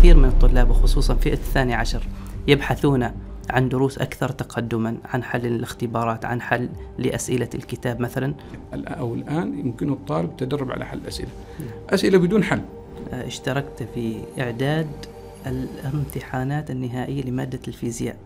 [0.00, 2.02] الكثير من الطلاب وخصوصا فئة الثاني عشر
[2.48, 3.10] يبحثون
[3.50, 8.34] عن دروس أكثر تقدما عن حل الاختبارات عن حل لأسئلة الكتاب مثلا.
[8.74, 11.28] أو الآن يمكن الطالب تدرب على حل أسئلة.
[11.90, 12.60] أسئلة بدون حل.
[13.12, 14.86] آه، اشتركت في إعداد
[15.46, 18.16] الامتحانات النهائية لمادة الفيزياء.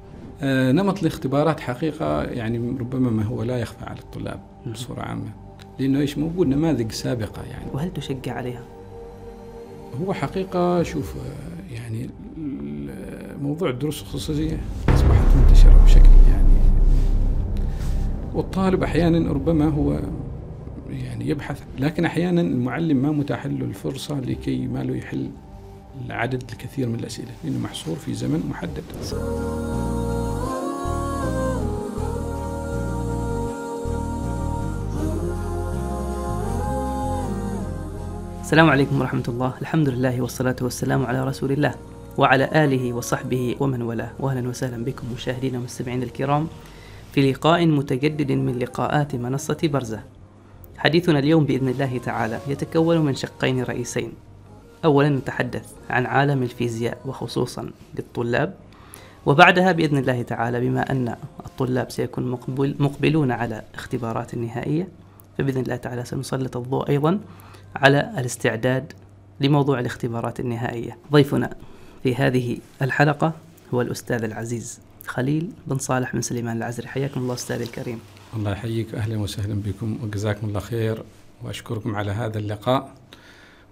[0.43, 5.31] آه، نمط الاختبارات حقيقة يعني ربما ما هو لا يخفى على الطلاب بصورة عامة.
[5.79, 7.67] لأنه إيش؟ موجود نماذج سابقة يعني.
[7.73, 8.63] وهل تشجع عليها؟
[10.03, 12.11] هو حقيقة شوف آه، يعني
[13.43, 16.55] موضوع الدروس الخصوصية أصبحت منتشرة بشكل يعني
[18.35, 20.01] والطالب أحيانا ربما هو
[20.91, 25.31] يعني يبحث لكن أحيانا المعلم ما متاح له الفرصة لكي ما له يحل
[26.07, 28.83] العدد الكثير من الأسئلة لأنه محصور في زمن محدد.
[38.45, 39.53] السلام عليكم ورحمة الله.
[39.61, 41.75] الحمد لله والصلاة والسلام على رسول الله
[42.19, 44.11] وعلى آله وصحبه ومن والاه.
[44.21, 46.49] وأهلا وسهلا بكم مشاهدينا ومستمعينا الكرام
[47.13, 50.01] في لقاء متجدد من لقاءات منصة برزة.
[50.77, 54.13] حديثنا اليوم بإذن الله تعالى يتكون من شقين رئيسين.
[54.85, 58.55] أولا نتحدث عن عالم الفيزياء وخصوصا للطلاب.
[59.27, 64.89] وبعدها بإذن الله تعالى بما أن الطلاب سيكون مقبل مقبلون على اختبارات النهائية
[65.39, 67.21] فبإذن الله تعالى سنسلط الضوء أيضا
[67.77, 68.93] على الاستعداد
[69.41, 70.99] لموضوع الاختبارات النهائية.
[71.13, 71.57] ضيفنا
[72.03, 73.33] في هذه الحلقة
[73.75, 76.89] هو الأستاذ العزيز خليل بن صالح بن سليمان العزري.
[76.89, 77.99] حياكم الله أستاذ الكريم.
[78.37, 78.95] الله يحييك.
[78.95, 81.03] أهلا وسهلا بكم وجزاكم الله خير.
[81.43, 82.95] وأشكركم على هذا اللقاء.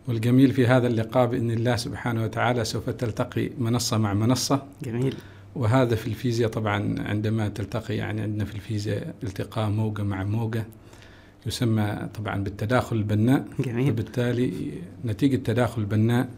[0.09, 4.63] والجميل في هذا اللقاء بإذن الله سبحانه وتعالى سوف تلتقي منصة مع منصة.
[4.83, 5.15] جميل.
[5.55, 10.65] وهذا في الفيزياء طبعا عندما تلتقي يعني عندنا في الفيزياء التقاء موجة مع موجة.
[11.47, 13.91] يسمى طبعا بالتداخل البناء جميل.
[13.91, 14.73] وبالتالي
[15.05, 16.29] نتيجة التداخل البناء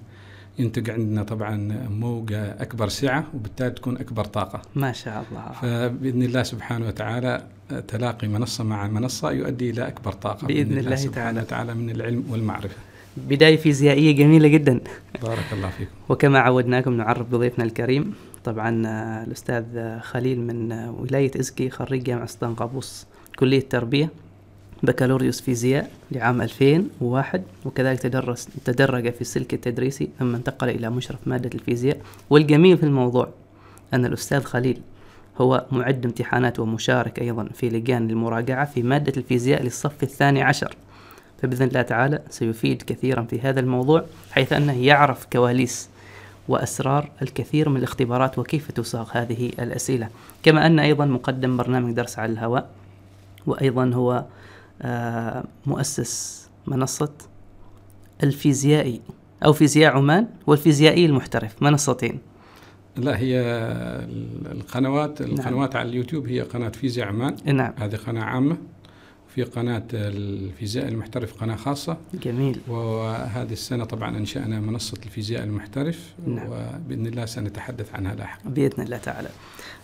[0.59, 4.63] ينتج عندنا طبعا موجة أكبر سعة وبالتالي تكون أكبر طاقة.
[4.75, 5.53] ما شاء الله.
[5.53, 7.47] فبإذن الله سبحانه وتعالى
[7.89, 10.47] تلاقي منصة مع منصة يؤدي إلى أكبر طاقة.
[10.47, 11.41] بإذن, بإذن الله سبحانه تعالى.
[11.41, 12.77] وتعالى من العلم والمعرفة.
[13.17, 14.81] بداية فيزيائية جميلة جدا.
[15.23, 15.91] بارك الله فيكم.
[16.09, 18.15] وكما عودناكم نعرف بضيفنا الكريم
[18.45, 18.71] طبعا
[19.25, 19.65] الأستاذ
[20.01, 23.07] خليل من ولاية إزكي خريج جامعة سلطان قابوس
[23.39, 24.11] كلية تربية.
[24.85, 31.51] بكالوريوس فيزياء لعام 2001 وكذلك تدرس تدرج في السلك التدريسي ثم انتقل إلى مشرف مادة
[31.55, 31.97] الفيزياء.
[32.31, 33.29] والجميل في الموضوع
[33.95, 34.81] أن الأستاذ خليل
[35.41, 40.77] هو معد امتحانات ومشارك أيضا في لجان المراجعة في مادة الفيزياء للصف الثاني عشر.
[41.43, 45.89] فبإذن الله تعالى سيفيد كثيرا في هذا الموضوع حيث أنه يعرف كواليس
[46.49, 50.09] وأسرار الكثير من الاختبارات وكيف تصاغ هذه الأسئلة.
[50.43, 52.71] كما أن أيضا مقدم برنامج درس على الهواء
[53.47, 54.25] وأيضا هو
[55.67, 57.13] مؤسس منصة
[58.23, 59.01] الفيزيائي
[59.45, 62.19] أو فيزياء عمان والفيزيائي المحترف منصتين.
[62.97, 63.41] لا هي
[64.53, 65.81] القنوات القنوات نعم.
[65.81, 67.37] على اليوتيوب هي قناة فيزياء عمان.
[67.45, 67.73] نعم.
[67.79, 68.57] هذه قناة عامة.
[69.29, 71.97] في قناة الفيزياء المحترف قناة خاصة.
[72.23, 72.61] جميل.
[72.69, 76.15] وهذه السنة طبعا أنشأنا منصة الفيزياء المحترف.
[76.27, 76.47] نعم.
[76.47, 78.49] وبإذن الله سنتحدث عنها لاحقا.
[78.49, 79.29] بإذن الله تعالى.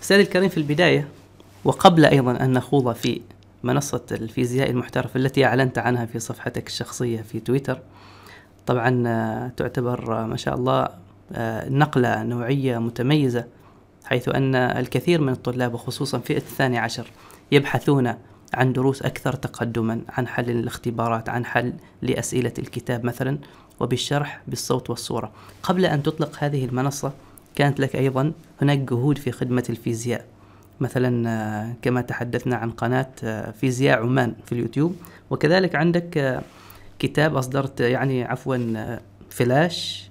[0.03, 1.09] أستاذ الكريم في البداية
[1.65, 3.21] وقبل أيضا أن نخوض في
[3.63, 7.81] منصة الفيزياء المحترف التي أعلنت عنها في صفحتك الشخصية في تويتر.
[8.67, 10.89] طبعا آه، تعتبر آه، ما شاء الله
[11.33, 13.45] آه، نقلة نوعية متميزة
[14.05, 17.07] حيث أن الكثير من الطلاب وخصوصا فئة الثاني عشر
[17.53, 18.15] يبحثون
[18.55, 21.73] عن دروس أكثر تقدما عن حل الاختبارات عن حل
[22.03, 23.39] لأسئلة الكتاب مثلا
[23.81, 25.33] وبالشرح بالصوت والصورة.
[25.63, 27.13] قبل أن تطلق هذه المنصة
[27.55, 28.33] كانت لك أيضا
[28.63, 30.27] هناك جهود في خدمة الفيزياء.
[30.81, 34.97] مثلا آه، كما تحدثنا عن قناة آه، فيزياء عمان في اليوتيوب.
[35.31, 36.43] وكذلك عندك آه،
[36.99, 38.97] كتاب أصدرت يعني عفوا
[39.31, 40.11] فلاش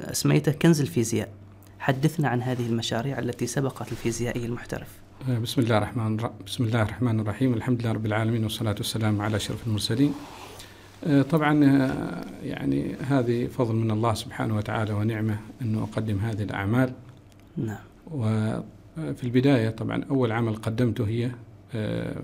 [0.00, 1.28] اسميته كنز الفيزياء.
[1.78, 4.88] حدثنا عن هذه المشاريع التي سبقت الفيزيائي المحترف.
[5.42, 7.54] بسم الله الرحمن بسم الله الرحمن الرحيم.
[7.54, 10.14] الحمد لله رب العالمين والصلاة والسلام على أشرف المرسلين.
[11.30, 11.64] طبعا
[12.42, 16.92] يعني هذه فضل من الله سبحانه وتعالى ونعمة أنه أقدم هذه الأعمال.
[17.56, 17.78] نعم.
[18.96, 21.30] في البداية طبعا أول عمل قدمته هي
[21.74, 22.22] آه،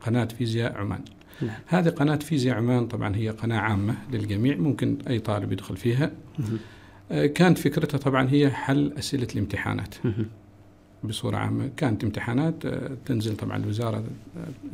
[0.00, 1.00] قناة فيزياء عمان.
[1.42, 1.56] نعم.
[1.66, 6.10] هذه قناة فيزياء عمان طبعا هي قناة عامة للجميع ممكن أي طالب يدخل فيها.
[7.12, 9.94] آه، كانت فكرتها طبعا هي حل أسئلة الامتحانات.
[11.04, 14.04] بصورة عامة كانت امتحانات آه، تنزل طبعا الوزارة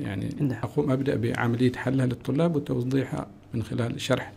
[0.00, 0.58] يعني نعم.
[0.62, 4.32] أقوم أبدأ بعملية حلها للطلاب وتوضيحها من خلال شرح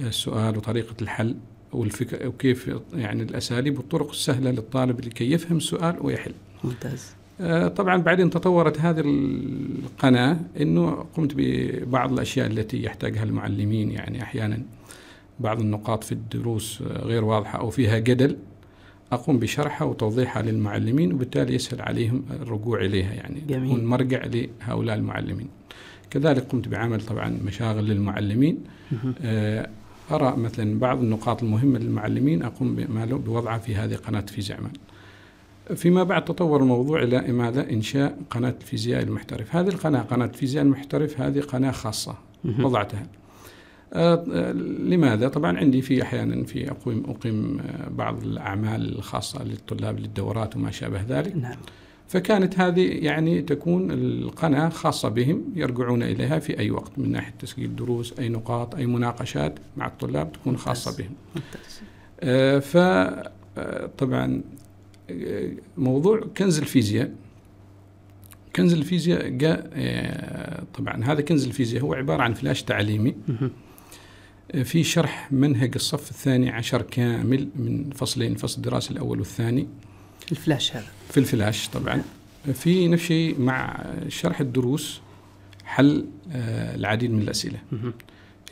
[0.00, 1.36] السؤال وطريقة الحل.
[1.72, 6.32] والفكر وكيف يعني الأساليب والطرق السهلة للطالب لكي يفهم السؤال ويحل.
[6.64, 7.14] ممتاز.
[7.40, 14.62] آه، طبعا بعدين تطورت هذه القناة إنه قمت ببعض الأشياء التي يحتاجها المعلمين يعني أحيانا
[15.40, 18.36] بعض النقاط في الدروس غير واضحة أو فيها جدل
[19.12, 23.68] أقوم بشرحها وتوضيحها للمعلمين وبالتالي يسهل عليهم الرجوع إليها يعني جميل.
[23.70, 25.48] تكون مرجع لهؤلاء المعلمين
[26.10, 28.58] كذلك قمت بعمل طبعا مشاغل للمعلمين.
[29.22, 29.70] آه،
[30.10, 34.72] أرى مثلا بعض النقاط المهمة للمعلمين أقوم بوضعها في هذه قناة فيزياء عمان
[35.74, 39.56] فيما بعد تطور الموضوع إلى ماذا؟ إنشاء قناة الفيزياء المحترف.
[39.56, 42.14] هذه القناة قناة فيزياء المحترف هذه قناة خاصة.
[42.44, 43.06] وضعتها.
[43.92, 49.98] آه، آه، لماذا؟ طبعا عندي في أحيانا في اقيم أقيم آه، بعض الأعمال الخاصة للطلاب
[49.98, 51.36] للدورات وما شابه ذلك.
[51.36, 51.56] نعم.
[52.12, 57.76] فكانت هذه يعني تكون القناة خاصة بهم يرجعون إليها في أي وقت من ناحية تسجيل
[57.76, 61.06] دروس أي نقاط أي مناقشات مع الطلاب تكون خاصة ممتاز.
[61.06, 61.42] بهم.
[62.20, 67.12] آه، ف آه، آه، موضوع كنز الفيزياء.
[68.56, 69.70] كنز الفيزياء جاء
[70.74, 73.14] طبعا هذا كنز الفيزياء هو عبارة عن فلاش تعليمي.
[74.64, 79.68] في شرح منهج الصف الثاني عشر كامل من فصلين الفصل الدراسي الأول والثاني.
[80.32, 80.86] الفلاش هذا.
[81.10, 82.02] في الفلاش طبعا.
[82.54, 85.00] في نفس الشيء مع شرح الدروس
[85.64, 87.58] حل آه، العديد من الأسئلة.
[87.72, 87.92] مهم.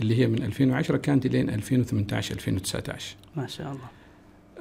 [0.00, 3.88] اللي هي من 2010 كانت لين 2018 2019 ما شاء الله.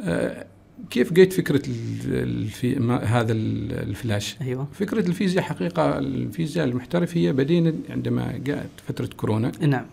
[0.03, 0.45] آه،
[0.89, 4.67] كيف جيت فكرة ال- الفي ما هذا ال- الفلاش؟ أيوه.
[4.73, 9.51] فكرة الفيزياء حقيقة الفيزياء المحترف هي بدينا عندما جاءت فترة كورونا.
[9.61, 9.85] نعم.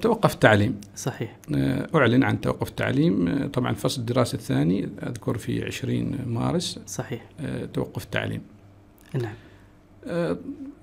[0.00, 0.80] توقف التعليم.
[0.96, 1.36] صحيح.
[1.54, 3.28] آه، أعلن عن توقف التعليم.
[3.28, 6.78] آه، طبعا فصل الدراسة الثاني أذكر في 20 مارس.
[6.86, 7.24] صحيح.
[7.40, 8.40] آه، توقف التعليم.
[9.14, 9.34] نعم.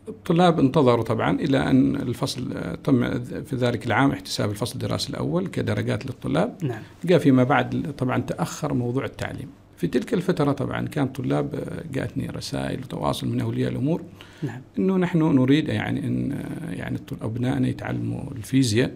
[0.08, 2.54] الطلاب انتظروا طبعا إلى أن الفصل
[2.84, 6.58] تم في ذلك العام احتساب الفصل الدراسي الأول كدرجات للطلاب.
[6.64, 6.82] نعم.
[7.04, 9.48] جاء فيما بعد طبعا تأخر موضوع التعليم.
[9.78, 14.02] في تلك الفترة طبعا كان طلاب آه، جاءتني رسائل وتواصل من أولياء الأمور
[14.44, 14.62] نعم.
[14.80, 16.40] إنه نحن نريد يعني إن
[16.70, 18.92] يعني الط- أبنائنا يتعلموا الفيزياء.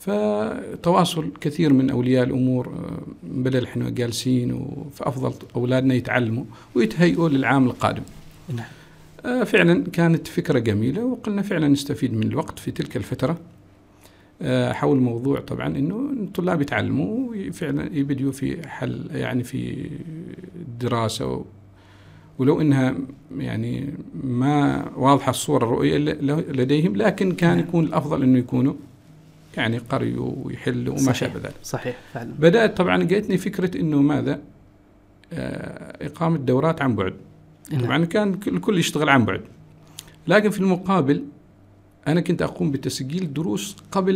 [0.00, 6.44] فتواصل كثير من أولياء الأمور آه، بدل إحنا جالسين فأفضل أولادنا يتعلموا
[6.74, 8.02] ويتهيئوا للعام القادم.
[8.56, 8.66] نعم.
[9.26, 13.30] آه، فعلا كانت فكرة جميلة وقلنا فعلا نستفيد من الوقت في تلك الفترة.
[13.32, 13.36] آه،
[14.72, 19.90] حول موضوع طبعا إنه الطلاب يتعلموا وفعلا يبدوا في حل يعني في
[20.56, 21.44] الدراسه
[22.38, 22.94] ولو إنها
[23.38, 23.94] يعني
[24.24, 25.98] ما واضحة الصورة الرؤية
[26.52, 27.58] لديهم لكن كان نعم.
[27.58, 28.74] يكون الأفضل إنه يكونوا
[29.56, 31.12] يعني قريوا ويحلوا وما.
[31.12, 31.54] شابه ذلك.
[31.62, 34.40] صحيح فعلا بدأت طبعا جاتني فكرة إنه ماذا؟
[35.32, 37.14] آه، إقامة دورات عن بعد.
[37.72, 37.80] نعم.
[37.80, 39.40] طبعا كان الكل يشتغل عن بعد
[40.28, 41.24] لكن في المقابل
[42.08, 44.14] أنا كنت أقوم بتسجيل دروس قبل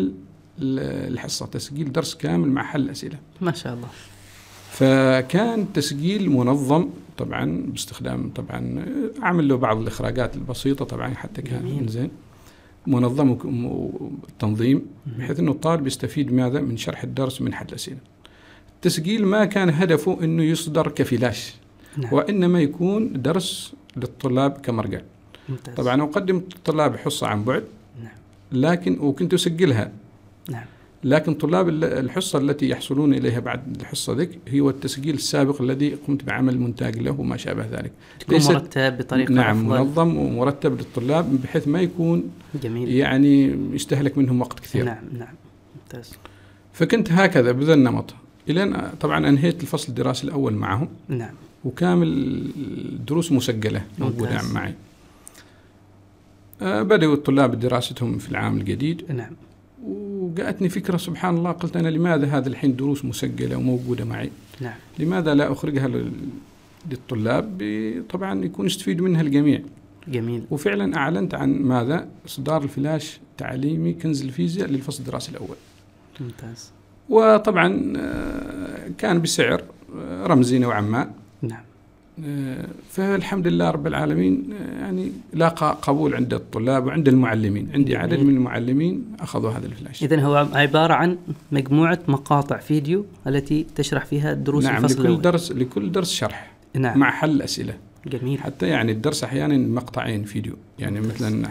[0.59, 3.19] ال- الحصة تسجيل درس كامل مع حل أسئلة.
[3.41, 3.89] ما شاء الله.
[4.71, 6.89] فكان تسجيل منظم
[7.19, 8.85] طبعا باستخدام طبعا
[9.23, 11.89] أعمل له بعض الإخراجات البسيطة طبعا حتى كان جميل.
[11.89, 12.11] زين.
[12.87, 13.31] منظم
[13.65, 14.83] وتنظيم
[15.19, 17.99] بحيث إنه الطالب يستفيد ماذا؟ من شرح الدرس من حل الأسئلة.
[18.77, 21.55] التسجيل ما كان هدفه إنه يصدر كفلاش
[21.97, 22.13] نعم.
[22.13, 25.01] وإنما يكون درس للطلاب كمرجع.
[25.49, 25.75] ممتاز.
[25.75, 27.65] طبعا أقدم الطلاب حصة عن بعد
[28.53, 29.93] لكن وكنت أسجلها.
[30.51, 30.65] نعم.
[31.05, 36.25] لكن طلاب ال- الحصة التي يحصلون إليها بعد الحصة ذيك هو التسجيل السابق الذي قمت
[36.25, 37.93] بعمل مونتاج له وما شابه ذلك.
[38.21, 39.79] تكون مرتب بطريقة نعم أفضل.
[39.85, 42.25] منظم ومرتب للطلاب بحيث ما يكون
[42.63, 42.89] جميل.
[42.91, 44.85] يعني يستهلك منهم وقت كثير.
[44.85, 45.35] نعم نعم.
[45.83, 46.13] ممتاز.
[46.73, 48.15] فكنت هكذا بذا النمط
[48.49, 50.89] إلى طبعا أنهيت الفصل الدراسي الأول معهم.
[51.09, 51.35] نعم.
[51.65, 52.09] وكامل
[52.93, 54.53] الدروس مسجلة موجودة ممتاز.
[54.53, 54.75] معي.
[56.61, 59.13] بدأوا الطلاب دراستهم في العام الجديد.
[59.13, 59.33] نعم.
[59.85, 64.75] وجاءتني فكرة سبحان الله قلت أنا لماذا هذا الحين دروس مسجلة وموجودة معي؟ نعم.
[64.99, 66.13] لماذا لا أخرجها لل-
[66.91, 67.63] للطلاب؟
[68.11, 69.61] طبعا يكون يستفيد منها الجميع.
[70.09, 70.43] جميل.
[70.51, 75.57] وفعلا أعلنت عن ماذا؟ إصدار الفلاش تعليمي كنز الفيزياء للفصل الدراسي الأول.
[76.21, 76.71] ممتاز.
[77.09, 79.63] وطبعا آه، كان بسعر
[79.99, 81.11] آه، رمزي نوعا ما.
[81.43, 81.61] نعم.
[81.61, 81.65] آه،
[82.91, 87.69] فالحمد لله رب العالمين آه، يعني لاقى قبول عند الطلاب وعند المعلمين.
[87.75, 87.97] عندي.
[87.97, 90.03] عدد من المعلمين أخذوا هذا الفلاش.
[90.03, 91.19] اذا هو عبارة عن
[91.53, 96.99] مجموعة مقاطع فيديو التي تشرح فيها دروس نعم الفصل لكل درس لكل درس شرح نعم.
[96.99, 97.75] مع حل أسئلة.
[98.07, 98.39] جميل.
[98.41, 100.55] حتى يعني الدرس أحيانا مقطعين فيديو.
[100.79, 101.49] يعني مثلا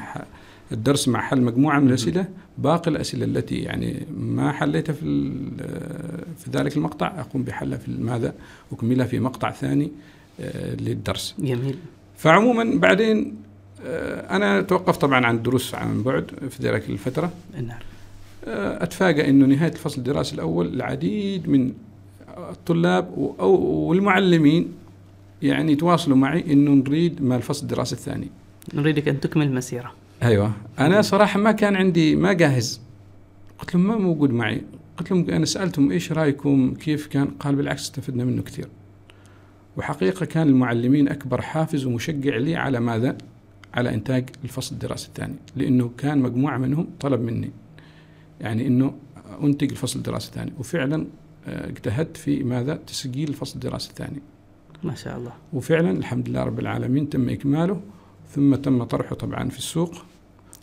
[0.71, 2.25] الدرس مع حل مجموعة من الأسئلة
[2.57, 8.33] باقي الأسئلة التي يعني ما حليتها في ال- في ذلك المقطع أقوم بحلها في ماذا؟
[8.71, 9.85] أكملها في مقطع ثاني.
[9.85, 9.89] آه،
[10.79, 11.35] للدرس.
[11.39, 11.75] جميل.
[12.17, 13.35] فعموما بعدين
[13.85, 17.31] آه، أنا توقفت طبعا عن الدروس عن بعد في ذلك الفترة.
[17.53, 17.79] نعم.
[18.45, 21.73] آه، أتفاجأ أنه نهاية الفصل الدراسي الأول العديد من
[22.37, 24.71] الطلاب والمعلمين
[25.41, 28.27] يعني يتواصلوا معي أنه نريد ما الفصل الدراسي الثاني.
[28.73, 29.91] نريدك أن تكمل المسيره
[30.23, 30.51] أيوة.
[30.79, 32.81] أنا صراحة ما كان عندي ما جاهز.
[33.59, 34.61] قلت لهم ما موجود معي.
[34.97, 38.67] قلت لهم أنا سألتهم إيش رأيكم؟ كيف كان؟ قال بالعكس استفدنا منه كثير.
[39.77, 43.17] وحقيقة كان المعلمين أكبر حافز ومشجع لي على ماذا؟
[43.73, 47.51] على إنتاج الفصل الدراسي الثاني لأنه كان مجموعة منهم طلب مني
[48.41, 48.93] يعني إنه
[49.43, 50.53] أنتج الفصل الدراسي الثاني.
[50.59, 51.07] وفعلا
[51.47, 54.21] آه، اجتهدت في ماذا؟ تسجيل الفصل الدراسي الثاني.
[54.83, 55.33] ما شاء الله.
[55.53, 57.81] وفعلا الحمد لله رب العالمين تم إكماله
[58.29, 59.95] ثم تم طرحه طبعا في السوق.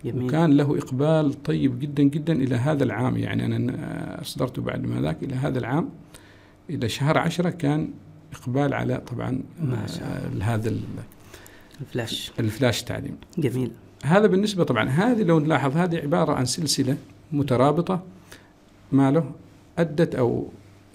[0.05, 0.25] جميل.
[0.25, 5.23] وكان له إقبال طيب جدا جدا إلى هذا العام يعني أنا أصدرته بعد ما ذاك
[5.23, 5.89] إلى هذا العام.
[6.71, 7.91] إلى شهر عشرة كان
[8.33, 10.55] إقبال على طبعا ما شاء الله.
[10.55, 10.73] هذا
[11.81, 12.33] الفلاش.
[12.39, 13.17] الفلاش تعليم.
[13.39, 13.71] جميل.
[14.05, 16.97] هذا بالنسبة طبعا هذه لو نلاحظ هذه عبارة عن سلسلة
[17.33, 18.03] مترابطة
[18.93, 19.31] ماله
[19.79, 20.49] أدت أو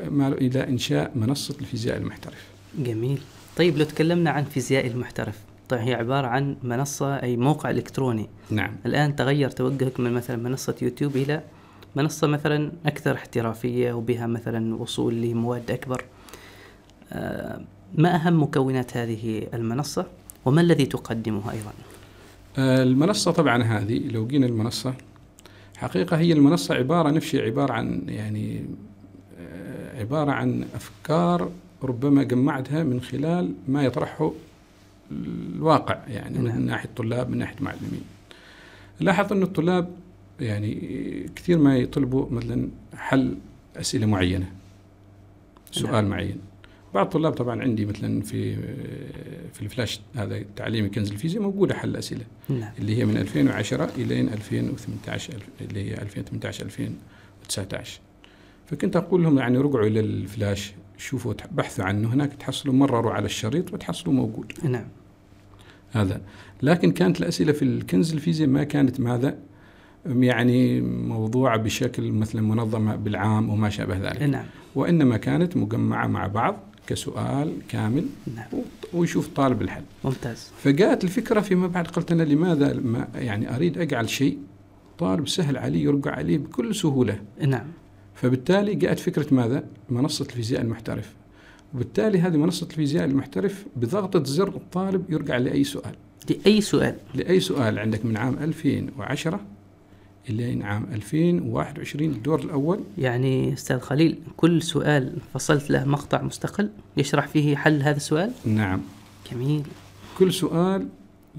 [0.10, 2.48] ماله إلى إنشاء منصة الفيزياء المحترف.
[2.80, 3.22] جميل.
[3.58, 5.40] طيب لو تكلمنا عن فيزياء المحترف
[5.70, 8.30] طيب هي عبارة عن منصة أي موقع إلكتروني.
[8.50, 8.76] نعم.
[8.86, 11.42] الآن تغير توجهك من مثلا منصة يوتيوب إلى
[11.96, 16.02] منصة مثلا أكثر احترافية وبها مثلا وصول لمواد أكبر.
[16.02, 16.17] آه،
[17.96, 20.06] ما أهم مكونات هذه المنصة
[20.46, 21.72] وما الذي تقدمه أيضا
[22.58, 24.94] المنصة طبعا هذه لو جينا المنصة
[25.78, 28.66] حقيقة هي المنصة عبارة نفسي عبارة عن يعني
[29.40, 31.52] آه، عبارة عن أفكار
[31.84, 34.32] ربما جمعتها من خلال ما يطرحه
[35.12, 36.62] الواقع يعني من نعم.
[36.62, 38.02] ناحية الطلاب من ناحية المعلمين
[39.00, 39.90] لاحظ أن الطلاب
[40.40, 43.38] يعني كثير ما يطلبوا مثلا حل
[43.76, 44.52] أسئلة معينة
[45.72, 46.08] سؤال نعم.
[46.10, 46.38] معين
[46.94, 48.56] بعض الطلاب طبعا عندي مثلا في
[49.54, 52.26] في الفلاش هذا تعليمي كنز الفيزياء موجودة حل أسئلة.
[52.50, 52.72] نعم.
[52.80, 58.00] اللي هي من 2010 إلى 2018 اللي هي 2018 2019
[58.66, 63.74] فكنت أقول لهم يعني رجعوا إلى الفلاش شوفوا بحثوا عنه هناك تحصلوا مرروا على الشريط
[63.74, 64.54] وتحصلوا موجود.
[64.64, 64.88] نعم.
[65.92, 66.22] هذا.
[66.62, 69.38] لكن كانت الأسئلة في الكنز الفيزياء ما كانت ماذا؟
[70.06, 74.24] يعني موضوعة بشكل مثلا منظمة بالعام وما شابه ذلك.
[74.24, 74.46] نعم.
[74.76, 78.48] وإنما كانت مجمعة مع بعض كسؤال كامل نعم.
[78.94, 79.84] ويشوف طالب الحل.
[80.04, 80.52] ممتاز.
[80.64, 84.38] فجاءت الفكرة فيما بعد قلت أنا لماذا ما يعني أريد أجعل شيء؟
[84.98, 87.20] طالب سهل عليه يرجع عليه بكل سهولة.
[87.48, 87.68] نعم.
[88.16, 91.14] فبالتالي جاءت فكرة ماذا؟ منصة الفيزياء المحترف.
[91.74, 95.96] وبالتالي هذه منصة الفيزياء المحترف بضغطة زر الطالب يرجع لأي سؤال.
[96.30, 96.96] لأي سؤال.
[97.16, 99.40] لأي سؤال؟ عندك من عام 2010
[100.30, 102.80] إلى عام 2021 الدور الأول.
[102.98, 108.82] يعني أستاذ خليل كل سؤال فصلت له مقطع مستقل يشرح فيه حل هذا السؤال؟ نعم.
[109.32, 109.64] جميل.
[110.18, 110.88] كل سؤال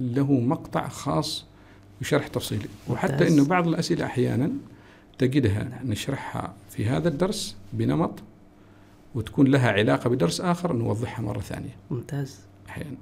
[0.01, 1.45] له مقطع خاص
[2.01, 2.69] وشرح تفصيلي.
[2.89, 4.51] وحتى أنه بعض الأسئلة أحيانا
[5.19, 5.91] تجدها نعم.
[5.91, 8.15] نشرحها في هذا الدرس بنمط
[9.15, 11.77] وتكون لها علاقة بدرس آخر نوضحها مرة ثانية.
[11.91, 12.39] ممتاز.
[12.69, 12.97] أحيانا.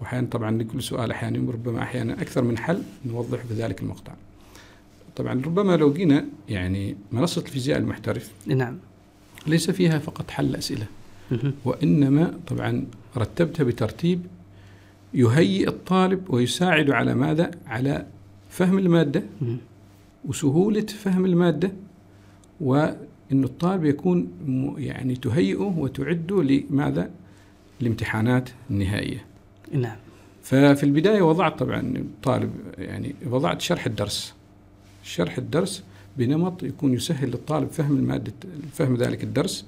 [0.00, 4.12] وأحيانا طبعا لكل سؤال أحيانا ربما أحيانا أكثر من حل نوضح بذلك المقطع.
[5.18, 8.78] طبعا ربما لو جينا يعني منصة الفيزياء المحترف نعم.
[9.46, 10.86] ليس فيها فقط حل أسئلة
[11.64, 14.20] وإنما طبعا رتبتها بترتيب
[15.14, 18.06] يهيئ الطالب ويساعد على ماذا؟ على
[18.50, 19.22] فهم المادة
[20.24, 21.72] وسهولة فهم المادة
[22.60, 24.28] وأن الطالب يكون
[24.78, 27.10] يعني تهيئه وتعده لماذا؟
[27.80, 29.24] الامتحانات النهائية
[29.72, 29.96] نعم.
[30.42, 34.37] ففي البداية وضعت طبعا طالب يعني وضعت شرح الدرس.
[35.08, 35.82] شرح الدرس
[36.16, 38.32] بنمط يكون يسهل للطالب فهم المادة
[38.72, 39.66] فهم ذلك الدرس.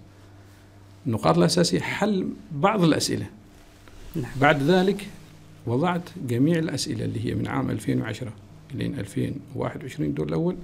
[1.06, 3.26] النقاط الأساسية حل بعض الأسئلة.
[4.16, 4.30] نعم.
[4.40, 5.06] بعد ذلك
[5.66, 8.32] وضعت جميع الأسئلة اللي هي من عام 2010
[8.74, 10.56] لين 2021 الدور الأول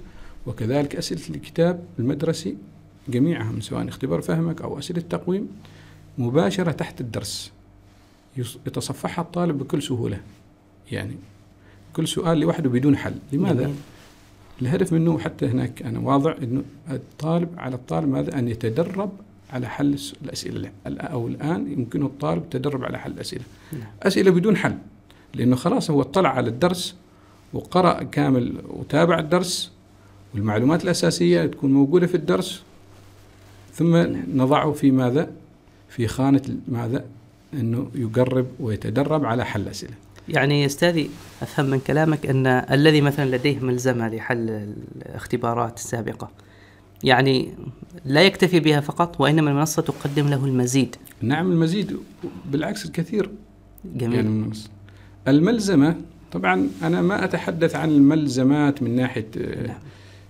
[0.45, 2.57] وكذلك أسئلة الكتاب المدرسي
[3.07, 5.47] جميعها من سواء اختبار فهمك أو أسئلة تقويم
[6.17, 7.51] مباشرة تحت الدرس.
[8.37, 10.21] يتصفحها الطالب بكل سهولة.
[10.91, 11.15] يعني
[11.93, 13.15] كل سؤال لوحده بدون حل.
[13.33, 13.73] لماذا؟
[14.61, 19.11] الهدف منه حتى هناك أنا واضع أنه الطالب على الطالب ماذا أن يتدرب
[19.53, 23.87] على حل الأسئلة أو الآن يمكنه الطالب التدرب على حل الأسئلة نعم.
[24.03, 24.77] أسئلة بدون حل
[25.33, 26.95] لأنه خلاص هو اطلع على الدرس
[27.53, 29.71] وقرأ كامل وتابع الدرس
[30.33, 32.63] والمعلومات الأساسية تكون موجودة في الدرس
[33.73, 33.95] ثم
[34.35, 35.31] نضعه في ماذا؟
[35.89, 37.05] في خانة ماذا؟
[37.53, 39.93] أنه يقرب ويتدرب على حل الأسئلة
[40.29, 41.09] يعني أستاذي
[41.41, 46.29] أفهم من كلامك أن الذي مثلا لديه ملزمة لحل الاختبارات السابقة
[47.03, 47.53] يعني
[48.05, 50.95] لا يكتفي بها فقط وإنما المنصة تقدم له المزيد.
[51.21, 51.97] نعم المزيد
[52.51, 53.29] بالعكس الكثير.
[53.85, 54.15] جميل.
[54.15, 54.51] يعني
[55.27, 55.95] الملزمة
[56.31, 59.27] طبعا أنا ما أتحدث عن الملزمات من ناحية
[59.67, 59.77] نعم.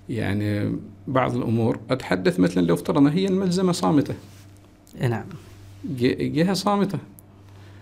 [0.09, 0.75] يعني
[1.07, 1.79] بعض الأمور.
[1.89, 4.15] أتحدث مثلا لو افترضنا هي الملزمة صامتة.
[5.01, 5.25] نعم.
[5.89, 6.99] جهة صامتة.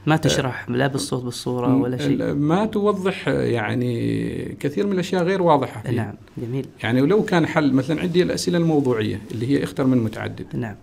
[0.07, 2.33] ما تشرح لا بالصوت بالصورة ولا شيء.
[2.33, 5.91] ما توضح يعني كثير من الأشياء غير واضحة فيها.
[5.91, 6.65] نعم جميل.
[6.83, 10.45] يعني ولو كان حل مثلا عندي الأسئلة الموضوعية اللي هي اختر من متعدد.
[10.53, 10.75] نعم.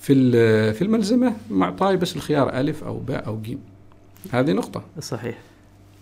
[0.00, 0.32] في
[0.72, 3.58] في الملزمة معطاي بس الخيار ألف أو باء أو جيم.
[4.32, 4.84] هذه نقطة.
[5.00, 5.38] صحيح.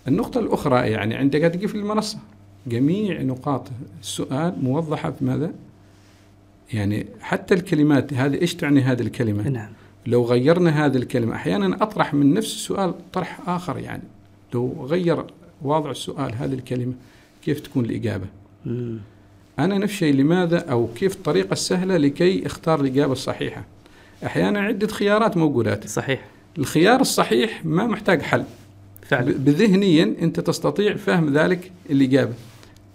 [0.08, 2.18] النقطة الأخرى يعني عندك تجي في المنصة.
[2.66, 3.68] جميع نقاط
[4.00, 5.52] السؤال موضحة بماذا؟
[6.72, 9.68] يعني حتى الكلمات هذه إيش تعني هذه الكلمة؟ نعم.
[10.06, 14.02] لو غيرنا هذه الكلمة أحيانا أطرح من نفس السؤال طرح آخر يعني.
[14.54, 15.24] لو غير
[15.62, 16.92] واضع السؤال هذه الكلمة
[17.44, 18.26] كيف تكون الإجابة؟
[18.66, 18.98] مم.
[19.58, 23.64] أنا نفس الشيء لماذا أو كيف الطريقة السهلة لكي أختار الإجابة الصحيحة؟
[24.26, 25.88] أحيانا عدة خيارات موجودات.
[25.88, 26.24] صحيح.
[26.58, 28.44] الخيار الصحيح ما محتاج حل.
[29.02, 29.32] فعلا.
[29.32, 32.34] بذهنيا أنت تستطيع فهم ذلك الإجابة.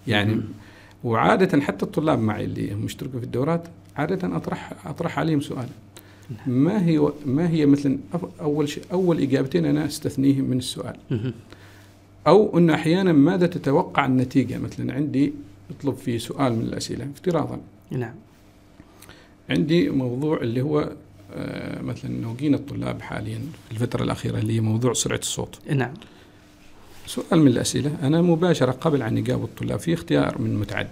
[0.08, 0.44] يعني مم.
[1.04, 5.68] وعادة حتى الطلاب معي اللي هم يشتركوا في الدورات عادة اطرح أطرح عليهم سؤال.
[6.48, 7.98] ما هي ما هي مثلا
[8.41, 10.95] أول شيء أول إجابتين أنا أستثنيهم من السؤال.
[12.27, 15.33] أو انه أحيانا ماذا تتوقع النتيجة؟ مثلا عندي
[15.71, 17.59] اطلب في سؤال من الأسئلة افتراضا.
[17.91, 18.15] نعم.
[19.50, 20.91] عندي موضوع اللي هو
[21.33, 25.59] آه، مثلا نوقين الطلاب حاليا في الفترة الأخيرة اللي هي موضوع سرعة الصوت.
[25.74, 25.93] نعم.
[27.05, 27.91] سؤال من الأسئلة.
[28.01, 30.89] أنا مباشرة قبل أن يجاوب الطلاب في اختيار من متعدد.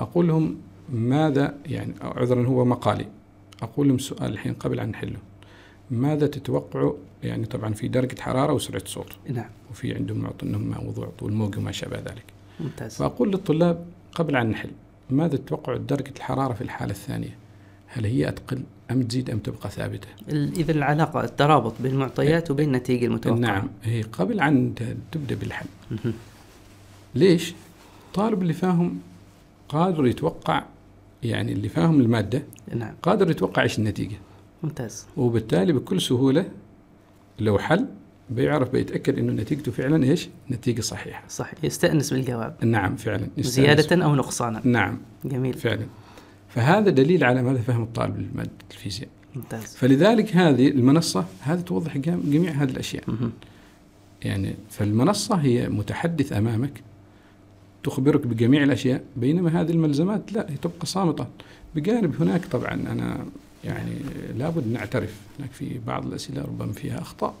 [0.00, 0.56] أقول لهم
[0.92, 3.06] ماذا يعني عذرا هو مقالي.
[3.62, 5.18] أقول لهم السؤال الحين قبل أن نحله.
[5.90, 9.12] ماذا تتوقعوا يعني طبعا في درجة حرارة وسرعة صوت.
[9.28, 9.48] نعم.
[9.70, 12.24] وفي عندهم معطى إنهم موضوع طول موج وما شابه ذلك.
[12.60, 12.94] ممتاز.
[12.96, 14.70] فأقول للطلاب قبل أن نحل
[15.10, 17.36] ماذا تتوقعوا درجة الحرارة في الحالة الثانية؟
[17.86, 22.68] هل هي أتقل أم تزيد أم تبقى ثابتة؟ ال- إذا العلاقة الترابط بين المعطيات وبين
[22.68, 23.38] النتيجه المتوقعة.
[23.38, 23.68] نعم.
[23.82, 25.66] هي قبل أن ت- تبدأ بالحل.
[27.14, 27.54] ليش؟
[28.06, 28.98] الطالب اللي فاهم
[29.68, 30.64] قادر يتوقع
[31.22, 32.42] يعني اللي فاهم المادة
[32.74, 34.16] نعم قادر يتوقع إيش النتيجة
[34.62, 36.44] ممتاز وبالتالي بكل سهولة
[37.38, 37.86] لو حل
[38.30, 41.22] بيعرف بيتأكد إنه نتيجته فعلا إيش؟ نتيجة صحيحة.
[41.28, 43.46] صح يستأنس بالجواب نعم فعلا يستأنس.
[43.46, 45.86] زيادة أو نقصانا نعم جميل فعلا.
[46.48, 49.08] فهذا دليل على ماذا فهم الطالب لماده الفيزياء.
[49.36, 53.04] ممتاز فلذلك هذه المنصة هذه توضح جميع هذه الأشياء.
[53.08, 53.32] مهم.
[54.22, 56.82] يعني فالمنصة هي متحدث أمامك
[57.82, 61.26] تخبرك بجميع الأشياء بينما هذه الملزمات لا هي تبقى صامتة.
[61.74, 63.24] بجانب هناك طبعا أنا
[63.64, 63.92] يعني
[64.38, 67.34] لابد نعترف هناك في بعض الأسئلة ربما فيها أخطاء.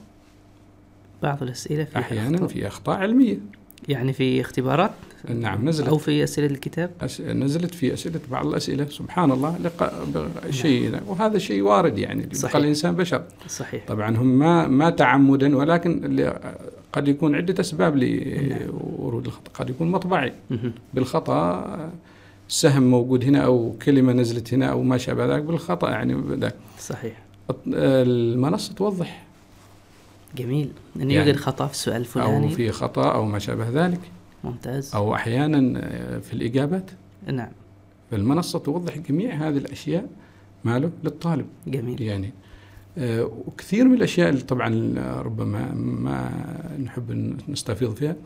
[1.22, 2.48] بعض الأسئلة فيها أحيانا أخطاء.
[2.48, 3.38] في أخطاء علمية
[3.88, 4.90] يعني في اختبارات
[5.28, 7.20] نعم نزلت أو في أسئلة الكتاب أس...
[7.20, 9.92] نزلت في أسئلة بعض الأسئلة سبحان الله لقى
[10.50, 12.50] شيء وهذا شيء وارد يعني صحيح.
[12.50, 16.54] يبقى الإنسان بشر صحيح طبعا هم ما ما تعمدا ولكن اللي
[16.92, 19.50] قد يكون عدة أسباب لورود الخطأ.
[19.54, 20.32] قد يكون مطبعي.
[20.50, 20.72] مهم.
[20.94, 21.92] بالخطأ
[22.48, 26.54] سهم موجود هنا أو كلمة نزلت هنا أو ما شابه ذلك بالخطأ يعني ذاك.
[26.78, 27.22] صحيح.
[27.66, 29.26] المنصة توضح.
[30.36, 30.70] جميل.
[30.96, 32.48] أن يعني يوجد خطأ في السؤال الفلاني.
[32.48, 34.00] في خطأ أو ما شابه ذلك.
[34.44, 34.94] ممتاز.
[34.94, 35.80] أو أحيانا
[36.20, 36.90] في الإجابات.
[37.26, 37.52] نعم.
[38.10, 40.08] فالمنصة توضح جميع هذه الأشياء
[40.64, 41.46] ماله للطالب.
[41.66, 42.02] جميل.
[42.02, 42.32] يعني آه،
[43.46, 46.30] وكثير من الأشياء اللي طبعا ربما ما
[46.84, 48.16] نحب نستفيض فيها.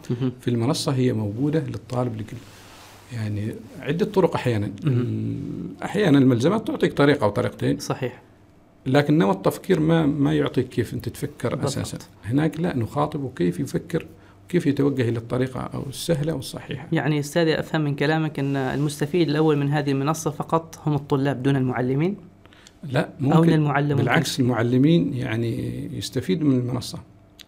[0.40, 2.36] في المنصة هي موجودة للطالب لكل
[3.12, 4.70] يعني عدة طرق أحيانا.
[5.84, 7.78] أحيانا الملزمات تعطيك طريقة أو طريقتين.
[7.78, 8.22] صحيح.
[8.86, 11.78] لكن نوع التفكير ما ما يعطيك كيف أنت تفكر بالضبط.
[11.78, 11.98] أساسا.
[12.24, 14.06] هناك لا نخاطبه كيف يفكر
[14.48, 19.56] كيف يتوجه إلى الطريقة أو السهلة والصحيحة يعني أستاذي أفهم من كلامك أن المستفيد الأول
[19.56, 22.16] من هذه المنصة فقط هم الطلاب دون المعلمين.
[22.92, 23.52] لا ممكن.
[23.52, 26.98] المعلم بالعكس المعلمين يعني يستفيد من المنصة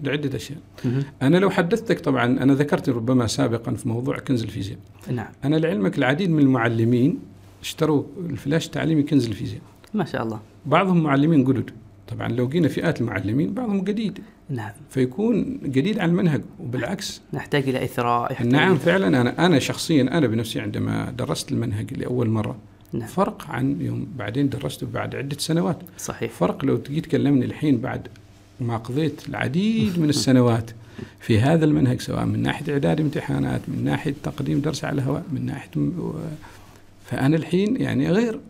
[0.01, 0.59] لعدة أشياء.
[0.85, 1.03] مهم.
[1.23, 4.79] أنا لو حدثتك طبعا أنا ذكرت ربما سابقا في موضوع كنز الفيزياء.
[5.13, 5.29] نعم.
[5.45, 7.19] أنا لعلمك العديد من المعلمين
[7.63, 9.61] اشتروا الفلاش التعليمي كنز الفيزياء.
[9.95, 10.41] ما شاء الله.
[10.67, 11.71] بعضهم معلمين جدد
[12.09, 14.19] طبعا لو جينا فئات المعلمين بعضهم جديد
[14.51, 14.71] نعم.
[14.91, 17.21] فيكون جديد على المنهج وبالعكس.
[17.33, 19.21] نحتاج إلى إثراء نعم فعلا.
[19.21, 22.57] أنا أنا شخصيا أنا بنفسي عندما درست المنهج لأول مرة
[22.93, 23.09] نعم.
[23.09, 25.79] فرق عن يوم بعدين درسته بعد عدة سنوات.
[25.99, 26.31] صحيح.
[26.33, 28.09] فرق لو تجي تكلمني الحين بعد
[28.61, 30.71] ما قضيت العديد من السنوات
[31.21, 35.47] في هذا المنهج سواء من ناحية إعداد امتحانات من ناحية تقديم درس على الهواء من
[35.47, 36.15] ناحية م- و-
[37.11, 38.41] فأنا الحين يعني غير.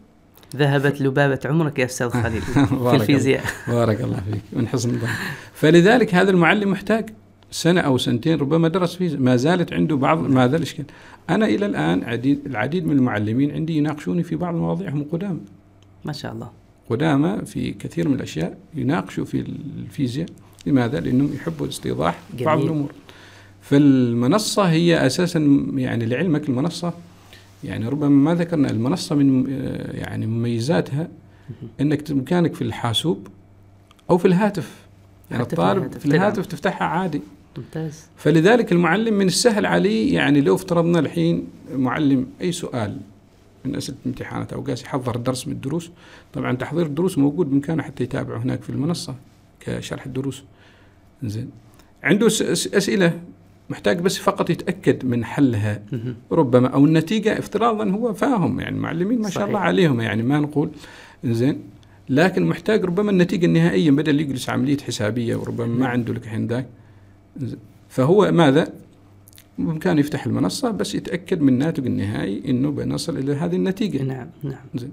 [0.57, 2.43] ذهبت لبابة عمرك يا أستاذ خليل
[2.91, 3.45] في الفيزياء.
[3.69, 5.09] بارك الله فيك من حسن الظن
[5.55, 7.11] فلذلك هذا المعلم محتاج
[7.51, 10.85] سنة أو سنتين ربما درس فيه ما زالت عنده بعض ما زال الاشكال
[11.31, 15.41] أنا إلى الآن عديد العديد من المعلمين عندي يناقشوني في بعض المواضيع هم قدام
[16.05, 16.51] ما شاء الله
[16.91, 19.45] قدامى في كثير من الأشياء يناقشوا في
[19.79, 20.29] الفيزياء
[20.67, 22.71] لماذا؟ لأنهم يحبوا استيضاح بعض جميل.
[22.71, 22.93] الأمور.
[23.61, 26.93] فالمنصة هي أساسا يعني لعلمك المنصة
[27.65, 31.09] يعني ربما ما ذكرنا المنصة من آه، يعني مميزاتها
[31.81, 33.29] إنك بامكانك في الحاسوب
[34.11, 34.87] أو في الهاتف
[35.31, 36.47] يعني في الطالب في الهاتف.
[36.47, 37.21] تفتحها عادي
[37.59, 42.99] ممتاز فلذلك المعلم من السهل عليه يعني لو افترضنا الحين معلم أي سؤال
[43.65, 45.91] من أسئلة الامتحانات أو قاس يحضر الدرس من الدروس
[46.33, 49.15] طبعا تحضير الدروس موجود بإمكانه حتى يتابعه هناك في المنصة
[49.61, 50.45] كشرح الدروس
[51.23, 51.51] زين
[52.03, 53.21] عنده أسئلة
[53.71, 55.83] محتاج بس فقط يتأكد من حلها.
[56.33, 59.47] ربما أو النتيجة افتراضا هو فاهم يعني المعلمين ما شاء.
[59.47, 60.71] الله عليهم يعني ما نقول
[61.25, 61.63] زين
[62.09, 65.91] لكن محتاج ربما النتيجة النهائية بدل يجلس عملية حسابية وربما ما نعم.
[65.91, 66.67] عنده لك ذاك.
[67.89, 68.73] فهو ماذا؟
[69.59, 74.89] بامكانه يفتح المنصة بس يتأكد من الناتج النهائي إنه بنصل إلى هذه النتيجة نعم نعم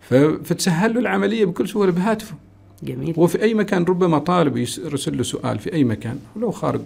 [0.00, 2.34] ف- فتسهل له العملية بكل سهولة بهاتفه
[2.82, 6.80] جميل هو في أي مكان ربما طالب يرسل له سؤال في أي مكان ولو خارج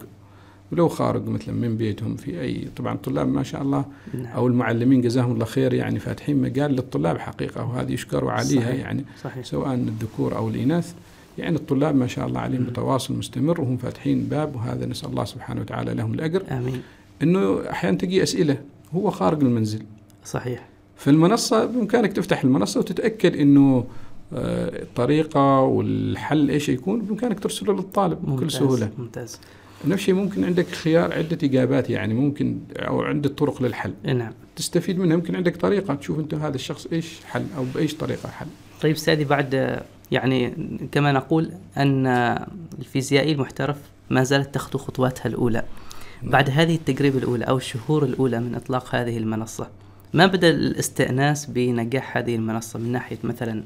[0.73, 4.27] ولو خارج مثلا من بيتهم في أي طبعا الطلاب ما شاء الله نعم.
[4.27, 8.81] أو المعلمين جزاهم الله خير يعني فاتحين مجال للطلاب حقيقة وهذه يشكروا عليها صحيح.
[8.81, 10.94] يعني صحيح سواء الذكور أو الإناث
[11.38, 12.64] يعني الطلاب ما شاء الله عليهم.
[12.64, 16.42] بتواصل مستمر وهم فاتحين باب وهذا نسأل الله سبحانه وتعالى لهم الأجر.
[16.51, 16.83] آمين.
[17.23, 18.59] إنه أحيانا تجي أسئلة
[18.92, 19.83] هو خارج المنزل.
[20.25, 20.68] صحيح.
[20.97, 23.85] فالمنصه بإمكانك تفتح المنصة وتتأكد إنه
[24.33, 28.90] آه، الطريقة والحل إيش يكون بإمكانك ترسله للطالب بكل ممتاز سهولة.
[28.99, 29.40] ممتاز.
[29.85, 33.92] نفس الشيء ممكن عندك خيار عدة إجابات يعني ممكن أو عدة طرق للحل.
[34.05, 34.33] نعم.
[34.57, 38.47] تستفيد منها يمكن عندك طريقة تشوف أنت هذا الشخص إيش حل أو بأيش طريقة حل.
[38.83, 40.55] طيب سادي بعد يعني
[40.93, 42.07] كما نقول أن
[42.79, 43.77] الفيزيائي المحترف
[44.11, 45.64] ما زالت تخطو خطواتها الأولى.
[46.23, 49.69] بعد هذه التجربة الأولى أو الشهور الأولى من إطلاق هذه المنصة
[50.14, 53.64] ما بدأ الاستئناس بنجاح هذه المنصة من ناحية مثلا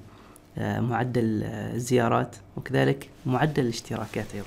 [0.58, 4.46] آه، معدل الزيارات وكذلك معدل الاشتراكات أيضا؟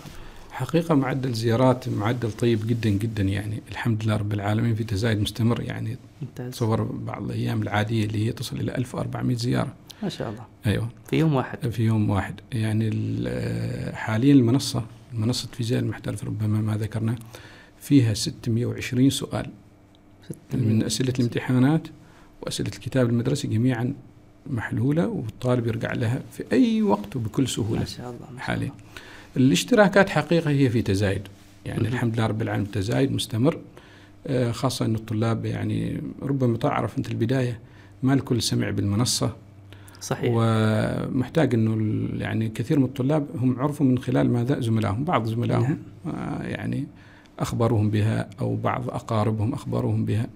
[0.51, 3.61] حقيقة معدل زيارات معدل طيب جدا جدا يعني.
[3.71, 5.97] الحمد لله رب العالمين في تزايد مستمر يعني.
[6.21, 6.51] ممتاز.
[6.51, 9.73] تصور بعض الأيام العادية اللي هي تصل إلى 1400 زيارة.
[10.03, 10.45] ما شاء الله.
[10.65, 10.89] أيوة.
[11.09, 11.69] في يوم واحد.
[11.69, 12.35] في يوم واحد.
[12.53, 17.15] يعني ال- حاليا المنصة منصة فيزياء المحترف ربما ما ذكرنا
[17.81, 19.49] فيها 620 سؤال.
[20.53, 21.87] من أسئلة الامتحانات
[22.41, 23.93] وأسئلة الكتاب المدرسي جميعا
[24.49, 28.63] محلولة والطالب يرجع لها في أي وقت وبكل سهولة ما شاء الله ما شاء حاليا.
[28.67, 28.75] الله.
[29.37, 31.21] الاشتراكات حقيقة هي في تزايد.
[31.65, 31.93] يعني مهم.
[31.93, 33.59] الحمد لله رب العالمين تزايد مستمر.
[34.27, 37.59] آه، خاصة أن الطلاب يعني ربما تعرف أنت البداية
[38.03, 39.35] ما الكل سمع بالمنصة.
[40.01, 40.31] صحيح.
[40.35, 45.03] ومحتاج ال- يعني كثير من الطلاب هم عرفوا من خلال ماذا زملائهم.
[45.03, 46.15] بعض زملائهم نعم.
[46.15, 46.87] آه، يعني
[47.39, 50.27] أخبروهم بها أو بعض أقاربهم أخبروهم بها.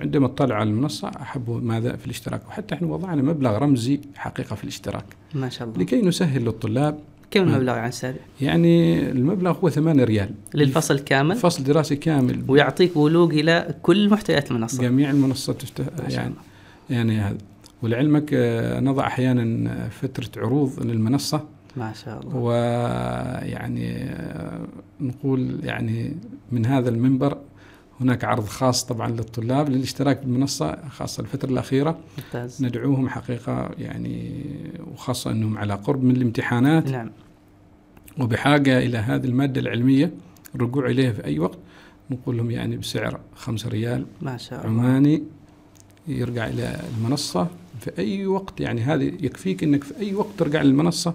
[0.00, 2.48] عندما اطلعوا على المنصة أحبوا ماذا في الاشتراك.
[2.48, 5.04] وحتى إحنا وضعنا مبلغ رمزي حقيقة في الاشتراك.
[5.34, 5.80] ما شاء الله.
[5.80, 6.98] لكي نسهل للطلاب
[7.30, 7.42] كم.
[7.42, 10.30] المبلغ عن سادي يعني المبلغ هو 8 ريال.
[10.54, 12.42] للفصل كامل؟ فصل دراسي كامل.
[12.48, 14.82] ويعطيك بلوغ إلى كل محتويات المنصة.
[14.82, 16.34] جميع المنصات شاء يعني
[16.90, 17.38] يعني هذا.
[17.82, 21.44] ولعلمك آه، نضع أحيانا فترة عروض للمنصة.
[21.76, 22.36] ما شاء الله.
[22.36, 24.66] ويعني آه،
[25.00, 26.16] نقول يعني
[26.52, 27.38] من هذا المنبر
[28.00, 31.98] هناك عرض خاص طبعا للطلاب للاشتراك بالمنصة خاصة الفترة الأخيرة.
[32.18, 32.64] ممتاز.
[32.64, 34.44] ندعوهم حقيقة يعني
[34.92, 36.90] وخاصة أنهم على قرب من الامتحانات.
[36.90, 37.10] نعم.
[38.20, 40.10] وبحاجة إلى هذه المادة العلمية
[40.54, 41.58] الرجوع إليها في أي وقت.
[42.10, 44.82] نقول لهم يعني بسعر خمسة ريال ما شاء الله.
[44.82, 45.22] عماني.
[46.08, 47.46] يرجع إلى المنصة
[47.80, 48.60] في أي وقت.
[48.60, 51.14] يعني هذه يكفيك أنك في أي وقت ترجع للمنصة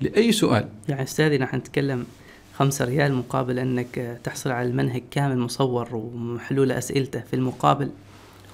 [0.00, 0.68] لأي سؤال.
[0.88, 2.06] يعني أستاذي نحن نتكلم
[2.54, 7.20] خمسة ريال مقابل أنك تحصل على المنهج كامل مصور ومحلول أسئلته.
[7.20, 7.90] في المقابل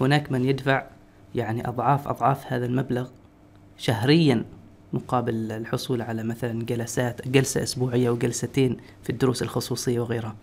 [0.00, 0.84] هناك من يدفع
[1.34, 3.08] يعني أضعاف أضعاف هذا المبلغ
[3.78, 4.44] شهريا
[4.92, 10.36] مقابل الحصول على مثلا جلسات جلسة أسبوعية وجلستين في الدروس الخصوصية وغيرها.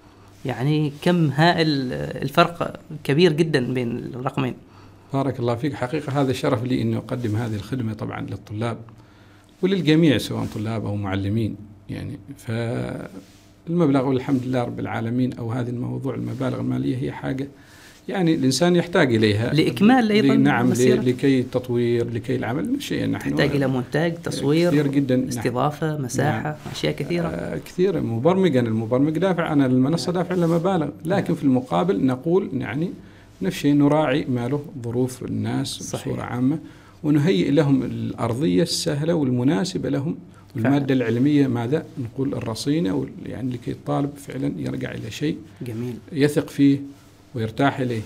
[0.46, 4.54] يعني كم هائل الفرق كبير جدا بين الرقمين.
[5.14, 5.74] بارك الله فيك.
[5.74, 8.78] حقيقة هذا شرف لي أني أقدم هذه الخدمة طبعا للطلاب
[9.62, 11.56] وللجميع سواء طلاب أو معلمين.
[11.90, 17.48] يعني فالمبلغ والحمد لله رب العالمين أو هذه الموضوع المبالغ المالية هي حاجة
[18.10, 19.54] يعني الإنسان يحتاج إليها.
[19.54, 21.02] لإكمال أيضاً ل- نعم مسيرة.
[21.02, 25.16] لكي تطوير لكي العمل شيء نحن تحتاج إلى مونتاج كثير تصوير جدا.
[25.16, 25.28] نعم.
[25.28, 27.28] استضافة مساحة أشياء كثيرة.
[27.28, 32.90] آه، كثير مبرمجا المبرمج دافع عن المنصة دافع له مبالغ لكن في المقابل نقول يعني
[33.42, 36.08] نفس الشيء نراعي ما له ظروف الناس صحيح.
[36.08, 36.60] بصورة عامة
[37.04, 40.18] ونهيئ لهم الأرضية السهلة والمناسبة لهم.
[40.56, 45.98] والمادة العلمية ماذا؟ نقول الرصينة يعني لكي الطالب فعلا يرجع إلى شيء جميل.
[46.12, 46.80] يثق فيه
[47.36, 48.02] ويرتاح إليه.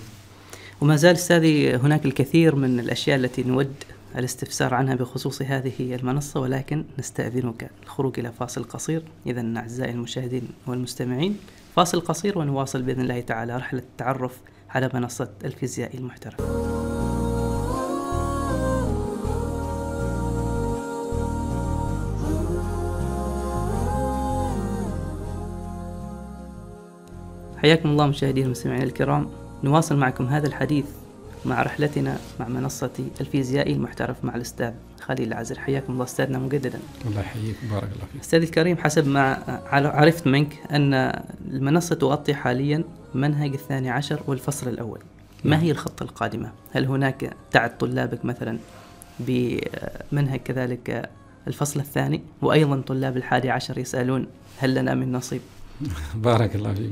[0.82, 3.74] وما زال أستاذي هناك الكثير من الأشياء التي نود
[4.18, 7.70] الاستفسار عنها بخصوص هذه المنصة ولكن نستأذنك.
[7.84, 9.04] الخروج إلى فاصل قصير.
[9.28, 11.38] إذا أعزائي المشاهدين والمستمعين
[11.76, 13.58] فاصل قصير ونواصل بإذن الله تعالى.
[13.58, 14.38] رحلة التعرف
[14.74, 16.42] على منصة الفيزيائي المحترف
[27.58, 29.30] حياكم الله مشاهدينا ومستمعينا الكرام.
[29.64, 30.86] نواصل معكم هذا الحديث
[31.46, 34.74] مع رحلتنا مع منصة الفيزيائي المحترف مع الأستاذ
[35.04, 39.44] خليل العزر حياكم الله أستاذنا مجددا الله يحييك بارك الله فيك أستاذي الكريم حسب ما
[39.72, 40.94] عرفت منك أن
[41.52, 45.00] المنصة تغطي حاليا منهج الثاني عشر والفصل الأول
[45.44, 45.60] ما نعم.
[45.60, 48.58] هي الخطة القادمة؟ هل هناك تعد طلابك مثلا
[49.20, 51.10] بمنهج كذلك
[51.48, 55.42] الفصل الثاني وأيضا طلاب الحادي عشر يسألون هل لنا من نصيب؟
[56.16, 56.92] بارك الله فيك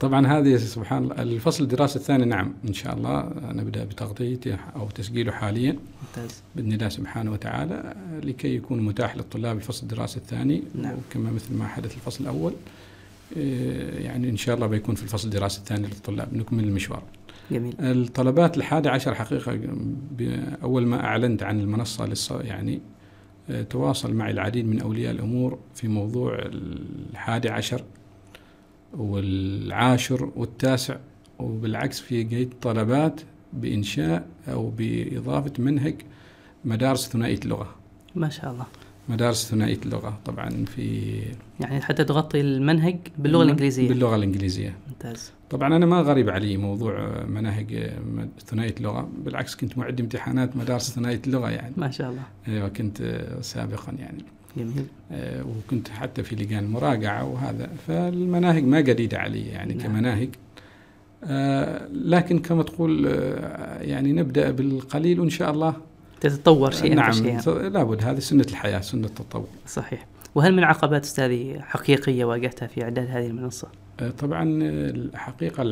[0.00, 5.32] طبعا هذه سبحان الله الفصل الدراسي الثاني نعم إن شاء الله نبدأ بتغطيته أو تسجيله
[5.32, 6.42] حاليا ممتاز.
[6.56, 10.96] بإذن الله سبحانه وتعالى لكي يكون متاح للطلاب الفصل الدراسي الثاني نعم.
[11.10, 12.52] كما مثل ما حدث الفصل الأول
[13.36, 17.02] إيه، يعني إن شاء الله بيكون في الفصل الدراسي الثاني للطلاب نكمل المشوار.
[17.50, 17.74] جميل.
[17.80, 19.58] الطلبات الحادي عشر حقيقة
[20.62, 22.30] أول ما أعلنت عن المنصة للص...
[22.30, 22.80] يعني
[23.50, 26.38] آه، تواصل معي العديد من أولياء الأمور في موضوع
[27.12, 27.84] الحادي عشر.
[28.98, 30.96] والعاشر والتاسع
[31.38, 33.20] وبالعكس في جيت طلبات
[33.52, 35.94] بإنشاء أو بإضافة منهج
[36.64, 37.74] مدارس ثنائية اللغة.
[38.14, 38.66] ما شاء الله.
[39.08, 41.12] مدارس ثنائية اللغة طبعا في
[41.60, 43.88] يعني حتى تغطي المنهج باللغة الإنجليزية.
[43.88, 44.76] باللغة الإنجليزية.
[44.88, 45.32] ممتاز.
[45.50, 47.90] طبعا أنا ما غريب علي موضوع مناهج
[48.46, 51.74] ثنائية اللغة بالعكس كنت معد امتحانات مدارس ثنائية اللغة يعني.
[51.76, 52.22] ما شاء الله.
[52.48, 54.24] أيوه كنت سابقا يعني.
[54.56, 54.86] جميل.
[55.12, 57.70] آه، وكنت حتى في لجان المراجعه وهذا.
[57.86, 59.86] فالمناهج ما جديدة علي يعني نعم.
[59.86, 60.28] كمناهج.
[61.24, 65.74] آه، لكن كما تقول آه، يعني نبدأ بالقليل وإن شاء الله.
[66.20, 69.48] تتطور شيئا نعم فشيئا لابد هذه سنة الحياة سنة التطور.
[69.66, 70.06] صحيح.
[70.34, 73.68] وهل من عقبات أستاذي حقيقية واجهتها في إعداد هذه المنصة؟
[74.00, 75.62] آه، طبعا الحقيقة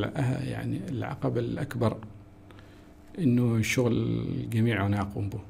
[0.44, 1.96] يعني العقبة الأكبر
[3.18, 5.40] أنه الشغل الجميع أنا أقوم به.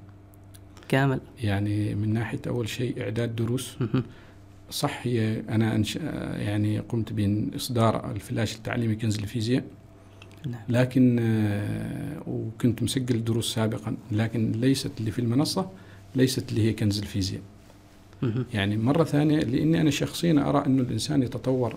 [0.92, 1.20] كامل.
[1.42, 3.76] يعني من ناحية أول شيء إعداد دروس.
[4.70, 5.96] صح هي أنا أنش...
[6.36, 9.64] يعني قمت بإصدار الفلاش التعليمي كنز الفيزياء.
[10.46, 10.60] نعم.
[10.68, 15.70] لكن آه، وكنت مسجل دروس سابقا لكن ليست اللي في المنصة
[16.14, 17.42] ليست اللي هي كنز الفيزياء.
[18.54, 21.76] يعني مرة ثانية لأني أنا شخصيا أرى أنه الإنسان يتطور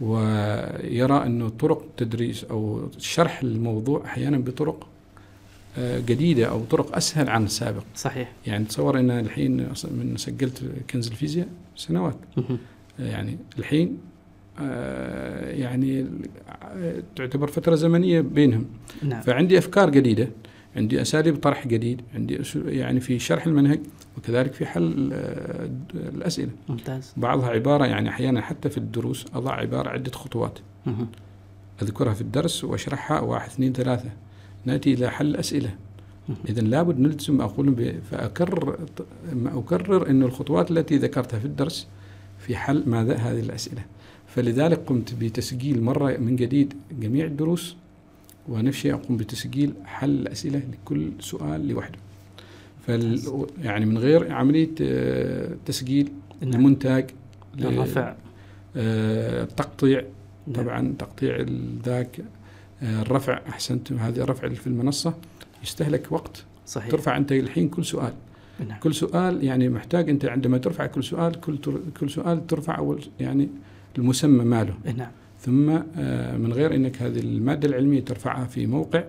[0.00, 4.86] ويرى أنه طرق تدريس أو شرح الموضوع أحيانا بطرق
[5.78, 7.82] جديدة أو طرق أسهل عن السابق.
[7.94, 8.32] صحيح.
[8.46, 9.56] يعني تصور أن الحين
[9.90, 12.16] من سجلت كنز الفيزياء سنوات.
[12.98, 13.98] يعني الحين
[14.60, 16.06] آه، يعني
[17.16, 18.66] تعتبر فترة زمنية بينهم.
[19.02, 19.20] نعم.
[19.20, 20.28] فعندي أفكار جديدة
[20.76, 23.80] عندي أساليب طرح جديد عندي يعني في شرح المنهج
[24.18, 26.50] وكذلك في حل آه، الأسئلة.
[26.68, 27.14] ممتاز.
[27.16, 30.58] بعضها عبارة يعني أحيانا حتى في الدروس أضع عبارة عدة خطوات.
[30.86, 31.08] مهم.
[31.82, 34.10] أذكرها في الدرس وأشرحها واحد اثنين ثلاثة.
[34.64, 35.74] نأتي إلى حل أسئلة
[36.28, 36.38] مهم.
[36.48, 38.78] إذا لابد نلزم أقول فأكرر
[39.32, 41.86] ما أكرر أن الخطوات التي ذكرتها في الدرس
[42.38, 43.82] في حل ماذا؟ هذه الأسئلة.
[44.26, 47.76] فلذلك قمت بتسجيل مرة من جديد جميع الدروس
[48.48, 51.98] ونفس الشيء أقوم بتسجيل حل الأسئلة لكل سؤال لوحده.
[52.86, 53.20] فال
[53.62, 56.52] يعني من غير عملية آه، تسجيل نعم.
[56.54, 57.10] المونتاج
[57.58, 58.14] ل- الرفع
[58.76, 60.02] آه، التقطيع
[60.46, 60.56] نعم.
[60.64, 61.46] طبعا تقطيع
[61.84, 62.20] ذاك
[62.82, 65.14] الرفع احسنت هذه الرفع في المنصة
[65.62, 66.44] يستهلك وقت.
[66.66, 66.90] صحيح.
[66.90, 68.12] ترفع أنت الحين كل سؤال.
[68.68, 68.78] نعم.
[68.80, 71.58] كل سؤال يعني محتاج أنت عندما ترفع كل سؤال كل
[72.00, 73.48] كل سؤال ترفع أول يعني
[73.98, 74.74] المسمى ماله.
[74.96, 75.10] نعم.
[75.40, 79.04] ثم آه، من غير إنك هذه المادة العلمية ترفعها في موقع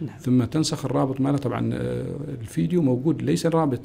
[0.00, 0.18] نعم.
[0.18, 1.38] ثم تنسخ الرابط ماله.
[1.38, 2.06] طبعا آه،
[2.40, 3.80] الفيديو موجود ليس الرابط.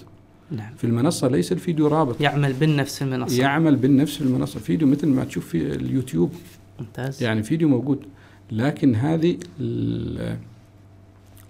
[0.51, 0.73] نعم.
[0.75, 2.21] في المنصة ليس الفيديو رابط.
[2.21, 3.41] يعمل بالنفس في المنصة.
[3.41, 4.55] يعمل بالنفس في المنصة.
[4.55, 6.33] الفيديو مثل ما تشوف في اليوتيوب.
[6.79, 7.23] ممتاز.
[7.23, 8.05] يعني فيديو موجود.
[8.51, 10.37] لكن هذه ال-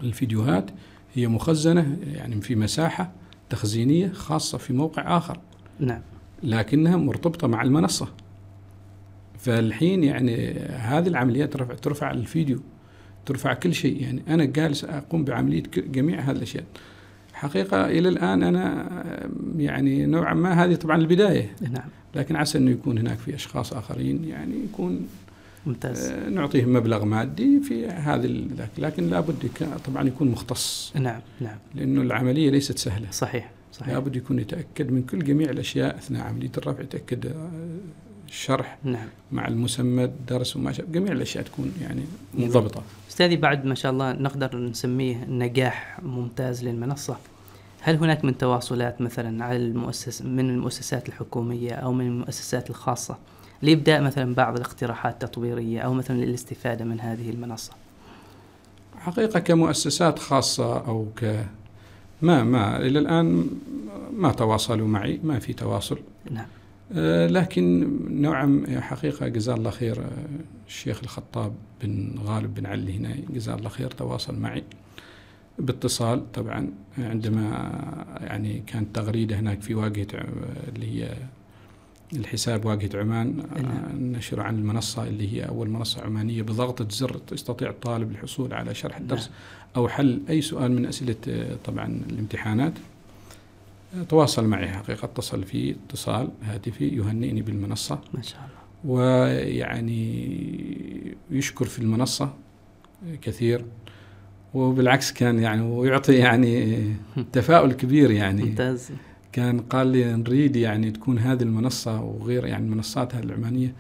[0.03, 0.71] الفيديوهات
[1.15, 3.11] هي مخزنة يعني في مساحة
[3.49, 5.39] تخزينية خاصة في موقع آخر.
[5.79, 6.01] نعم.
[6.43, 8.07] لكنها مرتبطة مع المنصة.
[9.39, 12.59] فالحين يعني هذه العمليات ترفع, ترفع الفيديو
[13.25, 14.01] ترفع كل شيء.
[14.01, 16.63] يعني أنا جالس أقوم بعملية جميع هذه الأشياء.
[17.33, 18.89] حقيقة إلى الآن أنا
[19.57, 21.51] يعني نوعا ما هذه طبعا البداية.
[21.71, 21.89] نعم.
[22.15, 25.07] لكن عسى أنه يكون هناك في أشخاص آخرين يعني يكون
[25.65, 26.05] ممتاز.
[26.11, 27.85] آه، نعطيهم مبلغ مادي في
[28.25, 29.49] ال- ذاك لكن لابد
[29.85, 30.91] طبعا يكون مختص.
[30.95, 31.57] نعم نعم.
[31.75, 33.11] لأنه العملية ليست سهلة.
[33.11, 33.93] صحيح صحيح.
[33.93, 37.49] لابد يكون يتأكد من كل جميع الأشياء أثناء عملية الرفع يتأكد آه،
[38.29, 39.07] الشرح نعم.
[39.31, 42.01] مع المسمى الدرس وما شابه جميع الأشياء تكون يعني
[42.33, 42.83] منضبطة.
[43.09, 47.17] أستاذي بعد ما شاء الله نقدر نسميه نجاح ممتاز للمنصة
[47.81, 53.17] هل هناك من تواصلات مثلا على المؤسس من المؤسسات الحكومية أو من المؤسسات الخاصة؟
[53.63, 57.71] لإبداء مثلا بعض الاقتراحات التطويرية أو مثلا للاستفادة من هذه المنصة؟
[58.97, 61.45] حقيقة كمؤسسات خاصة أو ك
[62.21, 63.47] ما ما إلى الآن
[64.13, 65.99] ما تواصلوا معي ما في تواصل.
[66.31, 66.45] نعم.
[66.91, 70.09] آه، لكن نوعا حقيقة جزاه الله خير آه،
[70.67, 74.63] الشيخ الخطاب بن غالب بن علي هنا جزاه الله خير تواصل معي
[75.59, 77.45] باتصال طبعا عندما
[78.21, 80.07] يعني كانت تغريدة هناك في واجهة
[80.75, 81.09] اللي هي
[82.15, 84.13] الحساب واجهة عمان نعم.
[84.15, 88.97] نشر عن المنصة اللي هي أول منصة عمانية بضغطة زر يستطيع الطالب الحصول على شرح
[88.97, 89.37] الدرس نعم.
[89.75, 91.15] أو حل أي سؤال من أسئلة
[91.65, 92.73] طبعا الامتحانات.
[94.09, 97.99] تواصل معي حقيقة اتصل في اتصال هاتفي يهنئني بالمنصة.
[98.13, 98.93] ما شاء الله.
[98.95, 100.27] ويعني
[101.31, 102.33] يشكر في المنصة
[103.21, 103.65] كثير.
[104.53, 106.83] وبالعكس كان يعني ويعطي يعني
[107.33, 108.43] تفاؤل كبير يعني.
[108.43, 108.91] ممتاز.
[109.33, 113.73] كان قال لي نريد يعني تكون هذه المنصة وغير يعني المنصات العمانية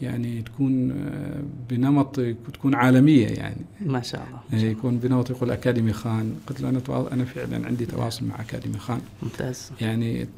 [0.00, 2.20] يعني تكون آه، بنمط
[2.52, 3.60] تكون عالمية يعني.
[3.80, 6.34] ما شاء الله يعني يكون بنمط يقول أكاديمي خان.
[6.46, 6.80] قلت له أنا
[7.12, 9.00] أنا فعلا عندي تواصل مع أكاديمي خان.
[9.22, 9.70] ممتاز.
[9.80, 10.28] يعني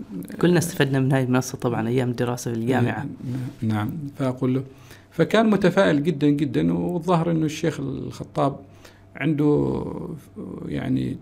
[0.41, 3.07] كلنا استفدنا من هذه المنصة طبعا أيام الدراسة في الجامعة.
[3.63, 3.91] نعم.
[4.19, 4.65] فأقول له
[5.11, 8.57] فكان متفائل جدا جدا والظاهر إنه الشيخ الخطاب
[9.17, 9.85] عنده
[10.69, 11.17] يعني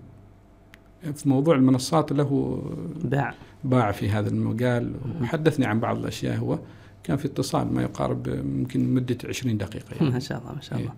[1.15, 2.63] في موضوع المنصات له
[3.05, 3.35] باع.
[3.65, 4.95] باع في هذا المجال.
[5.23, 6.37] وحدثني عن بعض الأشياء.
[6.37, 6.59] هو
[7.05, 10.11] كان في اتصال ما يقارب يمكن مدة 20 دقيقة يعني.
[10.15, 10.91] ما شاء الله ما شاء الله.
[10.91, 10.97] إيه.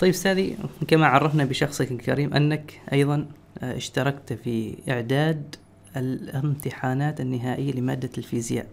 [0.00, 0.56] طيب أستاذي
[0.88, 3.26] كما عرفنا بشخصك الكريم أنك أيضا
[3.62, 5.56] آه، اشتركت في إعداد
[5.96, 8.66] الامتحانات النهائية لمادة الفيزياء.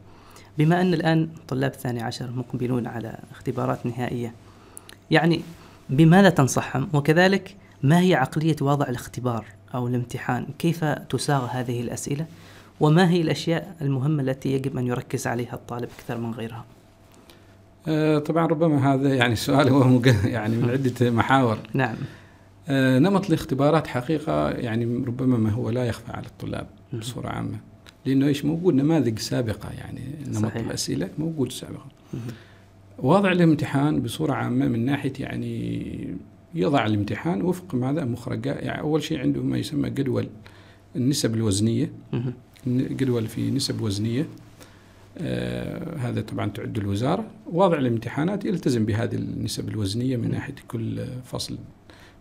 [0.57, 4.33] بما أن الآن طلاب الثاني عشر مقبلون على اختبارات نهائية
[5.11, 5.41] يعني
[5.89, 10.47] بماذا تنصحهم؟ وكذلك ما هي عقلية وضع الاختبار؟ أو الامتحان.
[10.59, 12.25] كيف تساغ هذه الأسئلة؟
[12.79, 16.65] وما هي الأشياء المهمة التي يجب أن يركز عليها الطالب أكثر من غيرها؟
[17.87, 21.57] آه طبعا ربما هذا يعني سؤال هو يعني من عدة محاور.
[21.73, 21.95] نعم.
[22.67, 27.57] آه نمط الاختبارات حقيقة يعني ربما ما هو لا يخفى على الطلاب بصورة عامة.
[28.05, 30.65] لأنه إيش؟ موجود نماذج سابقة يعني نمط صحيح.
[30.65, 31.85] الأسئلة موجود سابقا.
[32.99, 36.17] وضع الامتحان بصورة عامة من ناحية يعني
[36.55, 40.27] يضع الامتحان وفق ماذا؟ مخرجات يعني أول شيء عنده ما يسمى جدول
[40.95, 41.91] النسب الوزنية.
[42.67, 44.27] جدول في نسب وزنية.
[45.17, 47.25] آه هذا طبعا تعد الوزارة.
[47.51, 51.57] وضع الامتحانات يلتزم بهذه النسب الوزنية من ناحية كل فصل.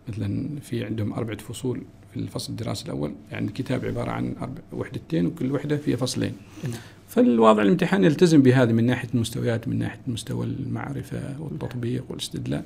[0.08, 3.14] مثلا في عندهم أربعة فصول في الفصل الدراسي الأول.
[3.30, 6.32] يعني الكتاب عبارة عن أربع وحدتين وكل وحدة فيها فصلين.
[7.08, 12.62] فالوضع الامتحان يلتزم بهذا من ناحية المستويات من ناحية مستوى المعرفة والتطبيق والإستدلال.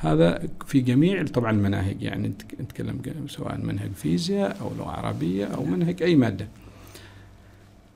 [0.00, 5.72] هذا في جميع طبعا المناهج يعني نتكلم سواء منهج فيزياء أو لغة عربية أو نعم.
[5.72, 6.48] منهج أي مادة.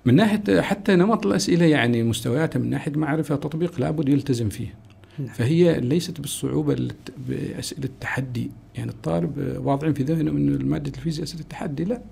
[0.05, 4.75] من ناحية حتى نمط الأسئلة يعني مستوياتها من ناحية معرفة وتطبيق لابد يلتزم فيه.
[5.19, 5.29] نعم.
[5.29, 6.89] فهي ليست بالصعوبة
[7.29, 8.51] بأسئلة التحدي.
[8.75, 11.85] يعني الطالب واضعين في ذهنه إنه ماده الفيزياء أسئلة التحدي.
[11.85, 12.03] لا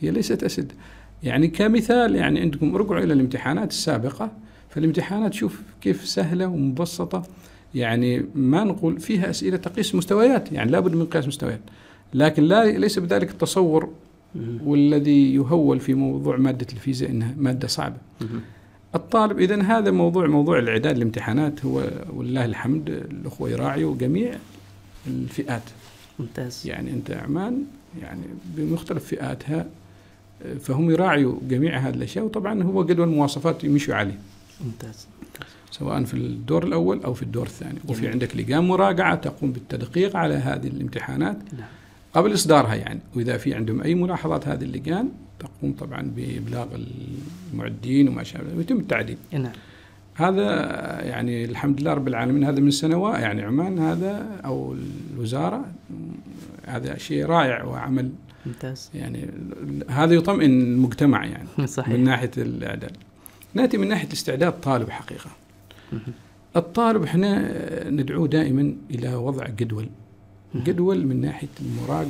[0.00, 0.68] هي ليست أسئلة.
[1.22, 4.32] يعني كمثال يعني عندكم ارجعوا إلى الامتحانات السابقة.
[4.68, 7.22] فالامتحانات شوف كيف سهلة ومبسطة.
[7.74, 11.60] يعني ما نقول فيها أسئلة تقيس مستويات يعني لابد من قياس مستويات.
[12.14, 13.88] لكن لا ليس بذلك التصور
[14.64, 17.96] والذي يهول في موضوع مادة الفيزياء أنها مادة صعبة.
[18.94, 24.34] الطالب إذا هذا موضوع موضوع الإعداد الامتحانات هو ولله الحمد الأخوة يراعيوا جميع
[25.06, 25.62] الفئات.
[26.18, 26.66] ممتاز.
[26.66, 27.64] يعني أنت عمان
[28.02, 28.22] يعني
[28.56, 29.66] بمختلف فئاتها
[30.60, 34.18] فهم يراعيوا جميع هذه الأشياء وطبعا هو جدول المواصفات يمشوا عليه.
[34.64, 35.06] ممتاز.
[35.80, 37.78] سواء في الدور الأول أو في الدور الثاني.
[37.88, 41.36] وفي عندك لجان مراجعة تقوم بالتدقيق على هذه الامتحانات.
[41.52, 41.68] نعم.
[42.14, 43.00] قبل إصدارها يعني.
[43.14, 46.66] وإذا في عندهم أي ملاحظات هذه اللجان تقوم طبعا بإبلاغ
[47.52, 49.16] المعدين وما شابه ويتم التعديل.
[49.32, 49.52] نعم.
[50.14, 50.44] هذا
[51.02, 54.76] يعني الحمد لله رب العالمين هذا من سنوات يعني عمان هذا أو
[55.14, 55.64] الوزارة
[56.66, 58.10] هذا شيء رائع وعمل.
[58.46, 58.90] ممتاز.
[58.94, 59.30] يعني
[59.88, 61.48] هذا يطمئن المجتمع يعني.
[61.76, 61.94] صحيح.
[61.94, 62.96] من ناحية الإعداد.
[63.54, 65.30] نأتي من ناحية الاستعداد طالب حقيقة.
[66.56, 69.88] الطالب إحنا ندعوه دائما إلى وضع جدول
[70.56, 72.06] جدول من ناحية المراج...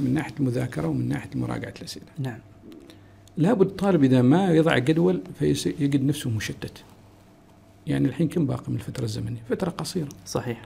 [0.00, 2.06] من ناحية المذاكرة ومن ناحية مراجعة الأسئلة.
[2.18, 2.38] نعم.
[3.36, 6.84] لابد الطالب إذا ما يضع جدول فيجد نفسه مشتت.
[7.86, 10.08] يعني الحين كم باقي من الفترة الزمنية؟ فترة قصيرة.
[10.26, 10.62] صحيح.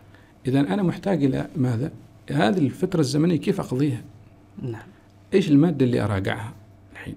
[0.47, 1.93] اذا أنا محتاج إلى ماذا؟
[2.31, 4.03] هذه الفترة الزمنية كيف أقضيها؟
[4.63, 4.83] نعم.
[5.35, 6.55] إيش المادة اللي أراجعها
[6.93, 7.17] الحين؟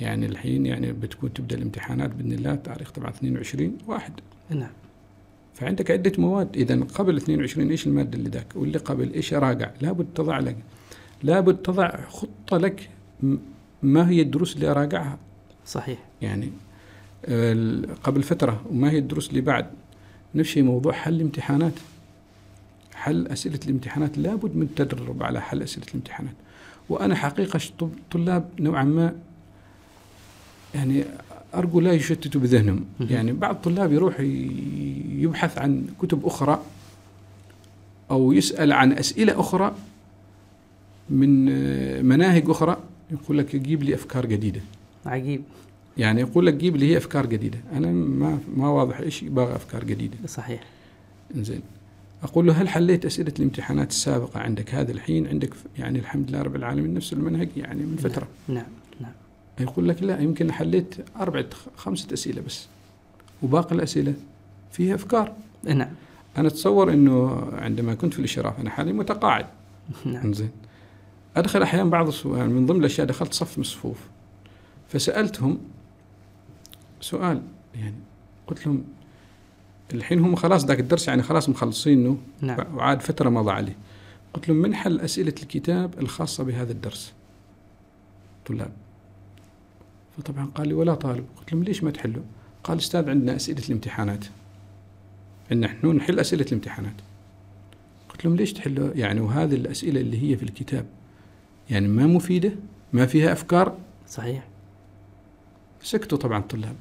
[0.00, 4.12] يعني الحين يعني بتكون تبدأ الامتحانات بإذن الله تاريخ طبعا 22 واحد.
[4.50, 4.70] نعم.
[5.54, 6.56] فعندك عدة مواد.
[6.56, 10.56] إذا قبل 22 إيش المادة اللي ذاك؟ واللي قبل إيش؟ راجع لابد تضع لك
[11.22, 12.90] لابد تضع خطة لك
[13.82, 15.18] ما هي الدروس اللي أراجعها
[15.66, 15.98] صحيح.
[16.22, 16.52] يعني
[18.02, 19.66] قبل فترة وما هي الدروس اللي بعد.
[20.34, 21.72] نفس الشيء موضوع حل الامتحانات
[22.94, 24.18] حل أسئلة الامتحانات.
[24.18, 26.34] لابد من التدرب على حل أسئلة الامتحانات.
[26.88, 27.60] وأنا حقيقة
[28.10, 29.16] طلاب نوعا ما
[30.74, 31.04] يعني
[31.58, 32.84] أرجو لا يشتتوا بذهنهم.
[33.00, 34.20] يعني بعض الطلاب يروح
[35.18, 36.62] يبحث عن كتب أخرى
[38.10, 39.74] أو يسأل عن أسئلة أخرى
[41.10, 41.44] من
[42.06, 42.76] مناهج أخرى
[43.10, 44.60] يقول لك جيب لي أفكار جديدة.
[45.06, 45.42] عجيب.
[45.96, 47.58] يعني يقول لك جيب لي هي أفكار جديدة.
[47.72, 50.16] أنا ما ما واضح إيش يبغى أفكار جديدة.
[50.26, 50.64] صحيح.
[51.36, 51.60] زين
[52.22, 56.56] أقول له هل حليت أسئلة الامتحانات السابقة عندك؟ هذا الحين عندك يعني الحمد لله رب
[56.56, 58.28] العالمين نفس المنهج يعني من فترة.
[58.48, 58.66] نعم نعم.
[59.60, 61.46] يقول لك لا يمكن حليت أربعة
[61.76, 62.66] خمسة أسئلة بس
[63.42, 64.14] وباقي الأسئلة
[64.72, 65.32] فيها أفكار.
[65.64, 65.90] نعم.
[66.36, 69.46] أنا أتصور أنه عندما كنت في الإشراف أنا حاليا متقاعد.
[70.04, 70.32] نعم.
[70.32, 70.50] زين
[71.36, 73.98] أدخل أحيانا بعض السؤال من ضمن الأشياء دخلت صف من الصفوف
[74.88, 75.58] فسألتهم
[77.00, 77.42] سؤال
[77.74, 77.94] يعني
[78.46, 78.84] قلت لهم
[79.94, 82.76] الحين هم خلاص ذاك الدرس يعني خلاص مخلصينه نعم.
[82.76, 83.76] وعاد فترة مضى عليه.
[84.34, 87.12] قلت لهم من حل أسئلة الكتاب الخاصة بهذا الدرس؟
[88.46, 88.72] طلاب.
[90.16, 91.24] فطبعا قال لي ولا طالب.
[91.38, 92.22] قلت لهم ليش ما تحلوا؟
[92.64, 94.24] قال أستاذ عندنا أسئلة الامتحانات.
[95.50, 96.94] عندنا نحن نحل أسئلة الامتحانات.
[98.08, 100.86] قلت لهم ليش تحلوا؟ يعني وهذه الأسئلة اللي هي في الكتاب
[101.70, 102.52] يعني ما مفيدة
[102.92, 103.76] ما فيها أفكار؟
[104.08, 104.44] صحيح.
[105.82, 106.76] سكتوا طبعا الطلاب.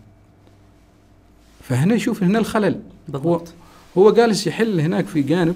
[1.62, 2.82] فهنا يشوف هنا الخلل.
[3.08, 3.54] بالضبط.
[3.98, 5.56] هو جالس يحل هناك في جانب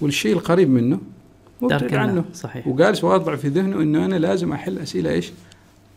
[0.00, 1.00] والشيء القريب منه
[1.60, 1.94] مبتعد.
[1.94, 2.24] عنه.
[2.34, 2.68] صحيح.
[2.68, 5.32] وجالس واضع في ذهنه إنه أنا لازم أحل أسئلة إيش؟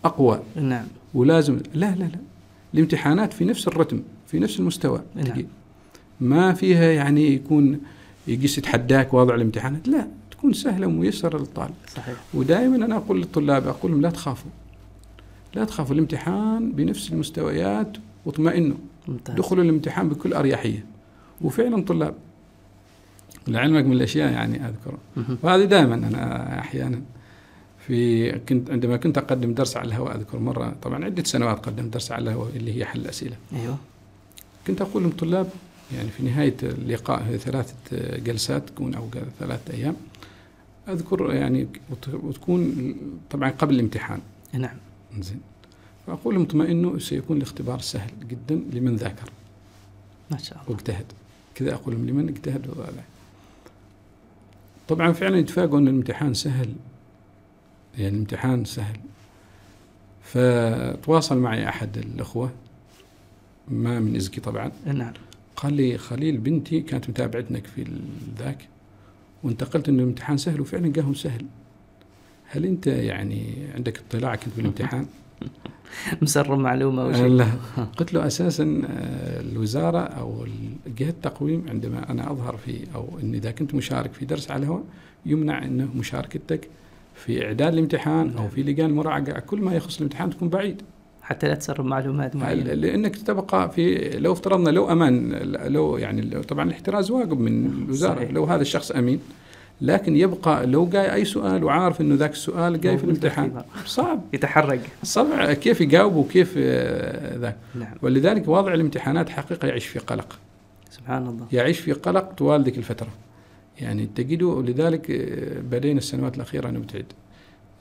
[0.05, 0.43] أقوى.
[0.55, 0.88] نعم.
[1.16, 2.20] ولازم لا لا لا.
[2.74, 5.01] الامتحانات في نفس الرتم في نفس المستوى.
[5.16, 5.43] نعم.
[6.22, 7.80] ما فيها يعني يكون
[8.28, 9.88] يقيس يتحداك واضع الامتحانات.
[9.88, 11.74] لا تكون سهلة وميسرة للطالب.
[11.95, 12.16] صحيح.
[12.34, 14.51] ودائما أنا أقول للطلاب أقول لهم لا تخافوا.
[15.55, 15.95] لا تخافوا.
[15.95, 18.78] الامتحان بنفس المستويات واطمئنوا.
[19.30, 20.86] دخلوا الامتحان بكل أريحية.
[21.41, 22.13] وفعلا طلاب
[23.47, 24.97] لعلمك من الأشياء يعني اذكر.
[25.43, 27.01] وهذه دائما أنا أحيانا
[27.88, 32.11] في كنت عندما كنت أقدم درس على الهواء أذكر مرة طبعا عدة سنوات قدمت درس
[32.11, 33.38] على الهواء اللي هي حل الأسئلة.
[33.53, 33.77] أيوه.
[34.67, 35.49] كنت أقول للطلاب
[35.95, 37.73] يعني في نهاية اللقاء ثلاثة
[38.17, 39.07] جلسات تكون أو
[39.39, 39.95] ثلاثة أيام.
[40.89, 42.95] أذكر يعني وت- وتكون
[43.31, 44.19] طبعا قبل الامتحان.
[44.53, 44.77] نعم.
[45.19, 45.41] زين.
[46.07, 49.29] فأقول لهم اطمئنوا سيكون الاختبار سهل جدا لمن ذاكر.
[50.31, 50.71] ما شاء الله.
[50.71, 51.05] واجتهد.
[51.55, 52.86] كذا أقول لهم لمن اجتهد وضع
[54.88, 56.73] طبعا فعلا يتفاجئوا إن الامتحان سهل
[57.98, 58.98] يعني الامتحان سهل.
[60.24, 62.52] فتواصل معي أحد الأخوة
[63.68, 64.72] ما من إزكي طبعا.
[64.86, 65.14] نعم.
[65.56, 67.88] قال لي خليل بنتي كانت متابعتك في
[68.39, 68.68] ذاك
[69.43, 71.46] وانتقلت إنه الامتحان سهل وفعلا جاهم سهل.
[72.48, 75.06] هل أنت يعني عندك اطلاع كنت بالامتحان؟
[76.22, 77.28] مسرب معلومة أو شيء.
[77.28, 77.48] لا.
[77.98, 80.48] قلت له أساسا آه، الوزارة أو
[80.98, 84.84] جهة التقويم عندما أنا أظهر في أو إن إذا كنت مشارك في درس على الهواء
[85.26, 86.70] يمنع إنه مشاركتك
[87.16, 88.47] في إعداد الامتحان أو.
[88.47, 90.82] في لجان المراجعه كل ما يخص الامتحان تكون بعيد.
[91.22, 92.74] حتى لا تسرب معلومات معينة.
[92.74, 95.32] لأنك تبقى في لو افترضنا لو أمان
[95.68, 98.32] لو يعني لو طبعا الاحتراز واجب من الوزارة صحيح.
[98.32, 99.20] لو هذا الشخص أمين.
[99.82, 103.63] لكن يبقى لو جاي أي سؤال وعارف إنه ذاك السؤال جاي في الامتحان.
[103.86, 104.22] صعب.
[104.34, 107.57] يتحرق صعب كيف يجاوب وكيف آه، ذاك.
[107.76, 107.93] نعم.
[108.01, 110.39] ولذلك وضع الامتحانات حقيقة يعيش في قلق.
[110.89, 111.45] سبحان الله.
[111.51, 113.09] يعيش في قلق طوال ذيك الفترة.
[113.82, 117.05] يعني تجده ولذلك آه، بدينا السنوات الأخيرة نبتعد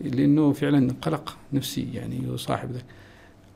[0.01, 2.85] لأنه فعلا قلق نفسي يعني يصاحب ذاك.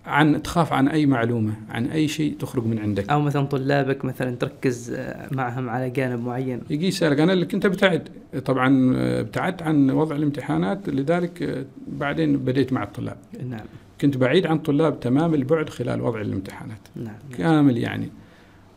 [0.06, 3.10] عن تخاف عن أي معلومة عن أي شيء تخرج من عندك.
[3.10, 6.60] أو مثلا طلابك مثلا تركز آه، معهم على جانب معين.
[6.70, 8.08] يجي يسألك أنا اللي كنت ابتعد
[8.44, 13.16] طبعا آه، ابتعدت عن وضع الامتحانات لذلك بعدين بديت مع الطلاب.
[13.48, 13.66] نعم.
[14.00, 16.80] كنت بعيد عن الطلاب تمام البعد خلال وضع الامتحانات.
[16.96, 17.18] نعم.
[17.38, 18.10] كامل يعني.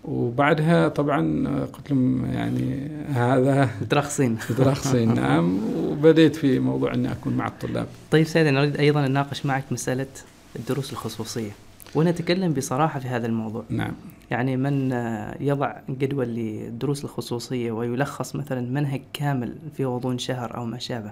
[0.05, 4.37] وبعدها طبعا قلت لهم يعني هذا مترخصين.
[4.57, 7.87] ترخصين نعم وبديت في موضوع إني أكون مع الطلاب.
[8.11, 10.07] طيب سيد أنا أريد أيضا أناقش معك مسألة
[10.55, 11.51] الدروس الخصوصية.
[11.95, 13.63] ونتكلم بصراحة في هذا الموضوع.
[13.69, 13.93] نعم.
[14.31, 14.91] يعني من
[15.39, 21.11] يضع جدول للدروس الخصوصية ويلخص مثلا منهج كامل في غضون شهر أو ما شابه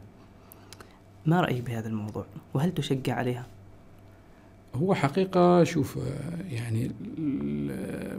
[1.26, 3.46] ما رأيك بهذا الموضوع؟ وهل تشجع عليها؟
[4.76, 5.98] هو حقيقة شوف
[6.52, 6.92] يعني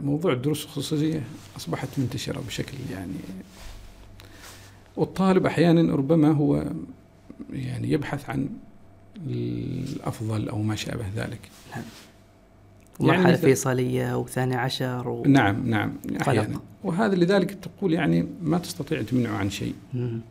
[0.03, 1.23] موضوع الدروس الخصوصية
[1.57, 3.13] أصبحت منتشرة بشكل يعني
[4.95, 6.65] والطالب أحيانا ربما هو
[7.53, 8.49] يعني يبحث عن
[9.27, 11.39] الأفضل أو ما شابه ذلك
[12.99, 15.23] ومرحله يعني مثل- فيصلية وثاني عشر و...
[15.27, 16.59] نعم نعم أحيانا.
[16.83, 20.21] وهذا لذلك تقول يعني ما تستطيع تمنعه عن شيء مم.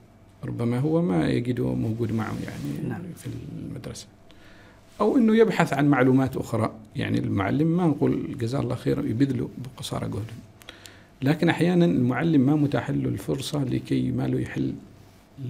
[0.44, 3.02] ربما هو ما يجده موجود معه يعني نعم.
[3.16, 3.26] في
[3.68, 4.06] المدرسة
[5.00, 6.72] أو أنه يبحث عن معلومات أخرى.
[6.96, 10.34] يعني المعلم ما نقول جزاه الله خير يبذله بقصارى جهده
[11.22, 14.74] لكن أحيانا المعلم ما متاح له الفرصة لكي ما له يحل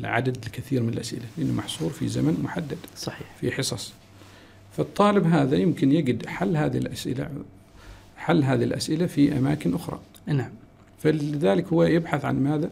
[0.00, 3.26] العدد الكثير من الأسئلة لأنه محصور في زمن محدد صحيح.
[3.40, 3.92] في حصص.
[4.76, 7.28] فالطالب هذا يمكن يجد حل هذه الأسئلة
[8.16, 10.00] حل هذه الأسئلة في أماكن أخرى.
[10.26, 10.50] نعم.
[11.02, 12.70] فلذلك هو يبحث عن ماذا؟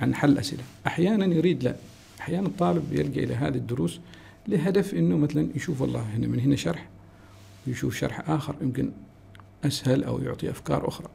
[0.00, 1.76] عن حل أسئلة أحيانا يريد لا.
[2.20, 4.00] أحيانا الطالب يلقى إلى هذه الدروس
[4.48, 6.88] لهدف أنه مثلا يشوف والله هنا من هنا شرح
[7.66, 8.90] ويشوف شرح آخر يمكن
[9.64, 11.08] أسهل أو يعطي أفكار أخرى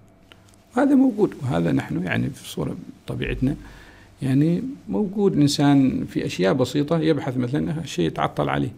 [0.75, 2.75] وهذا موجود وهذا نحن يعني في صورة
[3.07, 3.55] طبيعتنا
[4.21, 8.71] يعني موجود الإنسان في أشياء بسيطة يبحث مثلا شيء يتعطل عليه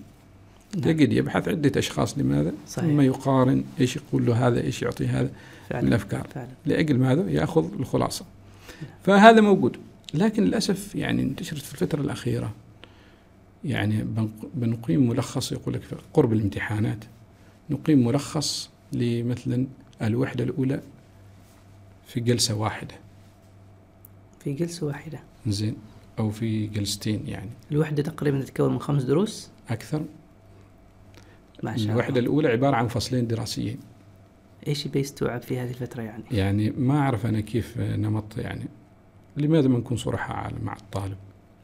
[0.76, 0.84] نعم.
[0.84, 2.86] تجد يبحث عدة أشخاص لماذا؟ صحيح.
[2.86, 5.30] ثم يقارن إيش يقول له هذا إيش يعطي هذا
[5.70, 8.26] فعلا من الأفكار فعلا لأجل ماذا؟ يأخذ الخلاصة
[9.04, 9.78] فهذا موجود
[10.14, 12.52] لكن للأسف يعني انتشرت في الفترة الأخيرة
[13.66, 15.82] يعني بنق- بنقيم ملخص يقول لك
[16.14, 17.04] قرب الامتحانات.
[17.70, 19.68] نقيم ملخص لمثلا
[20.02, 20.82] الوحدة الأولى
[22.08, 22.96] في جلسة واحدة.
[24.40, 25.20] في جلسة واحدة.
[25.48, 25.76] زين.
[26.20, 27.50] أو في جلستين يعني.
[27.72, 30.06] الوحدة تقريبا تتكون من خمس دروس؟ أكثر.
[31.64, 33.78] ما شاء الوحدة الله الأولى عبارة عن فصلين دراسيين.
[34.68, 38.66] إيش بيستوعب في هذه الفترة يعني؟ يعني ما أعرف أنا كيف نمط يعني.
[39.38, 41.18] لماذا ما نكون صرحاء مع الطالب؟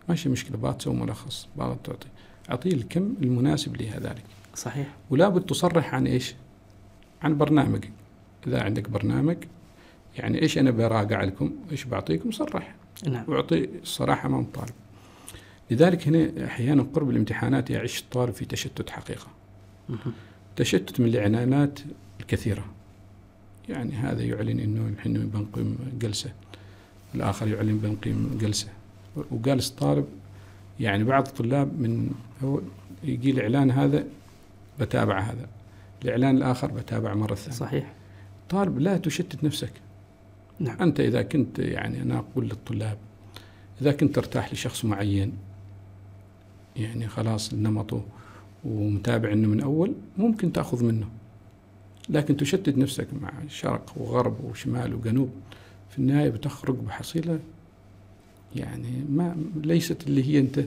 [0.09, 2.07] ماشي مشكلة بغى تسوي ملخص بغى تعطي.
[2.49, 4.23] أعطيه الكم المناسب لها ذلك
[4.55, 4.87] صحيح.
[5.09, 6.35] ولا بد تصرح عن إيش؟
[7.21, 7.85] عن برنامج
[8.47, 9.37] إذا عندك برنامج
[10.17, 12.75] يعني إيش أنا براجع لكم؟ إيش بعطيكم؟ صرح.
[13.07, 13.23] نعم.
[13.27, 14.73] واعطي الصراحة أمام الطالب
[15.71, 19.27] لذلك هنا أحيانا قرب الامتحانات يعيش الطالب في تشتت حقيقة.
[19.89, 20.13] مهم.
[20.55, 21.79] تشتت من الإعلانات
[22.19, 22.65] الكثيرة.
[23.69, 26.33] يعني هذا يعلن أنه نحن بنقيم جلسة.
[27.15, 28.67] الآخر يعلن بنقيم جلسة.
[29.31, 30.05] وجالس الطالب
[30.79, 32.09] يعني بعض الطلاب من
[32.43, 32.59] هو
[33.03, 34.03] يجي الإعلان هذا
[34.79, 35.47] بتابع هذا
[36.03, 37.55] الإعلان الآخر بتابع مرة ثانية.
[37.57, 37.93] صحيح.
[38.49, 39.71] طالب لا تشتت نفسك.
[40.59, 40.81] نعم.
[40.81, 42.97] أنت إذا كنت يعني أنا أقول للطلاب
[43.81, 45.33] إذا كنت ترتاح لشخص معين
[46.75, 48.03] يعني خلاص نمطه
[48.65, 51.07] ومتابع أنه من أول ممكن تأخذ منه.
[52.09, 55.29] لكن تشتت نفسك مع شرق وغرب وشمال وجنوب
[55.89, 57.39] في النهاية بتخرج بحصيلة
[58.55, 60.59] يعني ما ليست اللي هي أنت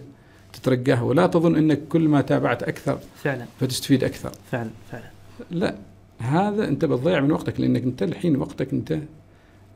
[0.52, 3.44] تترجاها ولا تظن أنك كل ما تابعت أكثر فعلا.
[3.60, 4.32] فتستفيد أكثر.
[4.50, 5.10] فعلا فعلا.
[5.50, 5.74] لا
[6.18, 8.98] هذا أنت بتضيع من وقتك لأنك أنت الحين وقتك أنت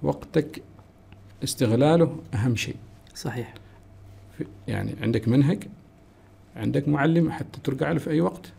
[0.02, 0.62] وقتك
[1.44, 2.76] استغلاله أهم شيء.
[3.14, 3.54] صحيح.
[4.68, 5.68] يعني عندك منهج
[6.56, 8.52] عندك معلم حتى ترجع له في أي وقت.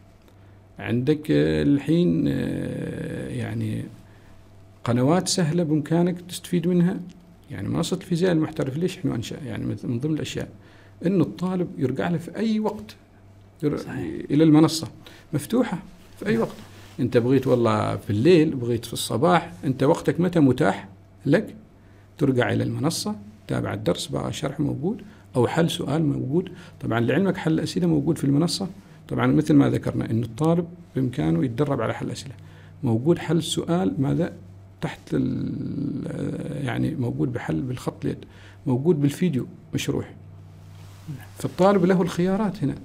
[0.80, 3.84] عندك آه، الحين آه، يعني
[4.84, 7.00] قنوات سهلة بإمكانك تستفيد منها.
[7.52, 10.50] يعني منصة الفيزياء المحترف ليش إحنا أنشأ؟ يعني من من ضمن الأشياء
[11.06, 12.96] إنه الطالب يرجع له في أي وقت
[13.64, 14.26] صحيح.
[14.32, 14.88] إلى المنصة.
[15.34, 15.78] مفتوحة
[16.20, 16.56] في أي وقت.
[17.00, 20.88] أنت بغيت والله في الليل بغيت في الصباح أنت وقتك متى متاح
[21.26, 21.56] لك؟
[22.18, 23.16] ترجع إلى المنصة
[23.48, 25.02] تابع الدرس بقى شرح موجود
[25.36, 26.50] أو حل سؤال موجود.
[26.82, 28.68] طبعا لعلمك حل الاسئله موجود في المنصة.
[29.10, 32.34] طبعا مثل ما ذكرنا ان الطالب بإمكانه يتدرب على حل الاسئله
[32.84, 34.34] موجود حل سؤال ماذا؟
[34.82, 38.26] تحت ال- يعني موجود بحل بالخط اليد
[38.68, 40.14] موجود بالفيديو مشروح
[41.38, 42.76] فالطالب له الخيارات هنا.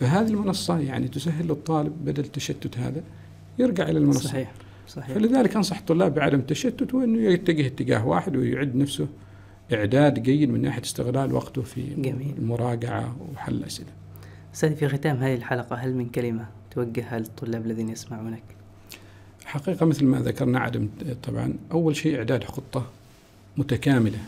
[0.00, 3.02] فهذه المنصة يعني تسهل للطالب بدل التشتت هذا
[3.58, 4.28] يرجع إلى المنصة.
[4.28, 4.52] صحيح
[4.88, 5.14] صحيح.
[5.16, 9.08] فلذلك أنصح الطلاب بعدم التشتت وأنه يتجه اتجاه واحد ويعد نفسه
[9.72, 12.34] إعداد جيد من ناحية استغلال وقته في جميل.
[12.38, 13.88] المراجعة وحل الأسئلة.
[14.54, 18.42] أستاذ في ختام هذه الحلقة هل من كلمة توجهها للطلاب الذين يسمعونك؟
[19.50, 20.88] حقيقة مثل ما ذكرنا عدم
[21.22, 22.86] طبعا أول شيء إعداد خطة
[23.56, 24.18] متكاملة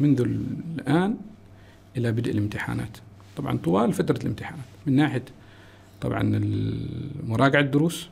[0.00, 1.16] منذ الآن
[1.96, 2.98] إلى بدء الامتحانات.
[3.36, 5.24] طبعا طوال فترة الامتحانات من ناحية
[6.00, 6.22] طبعا
[7.26, 8.08] مراجعة الدروس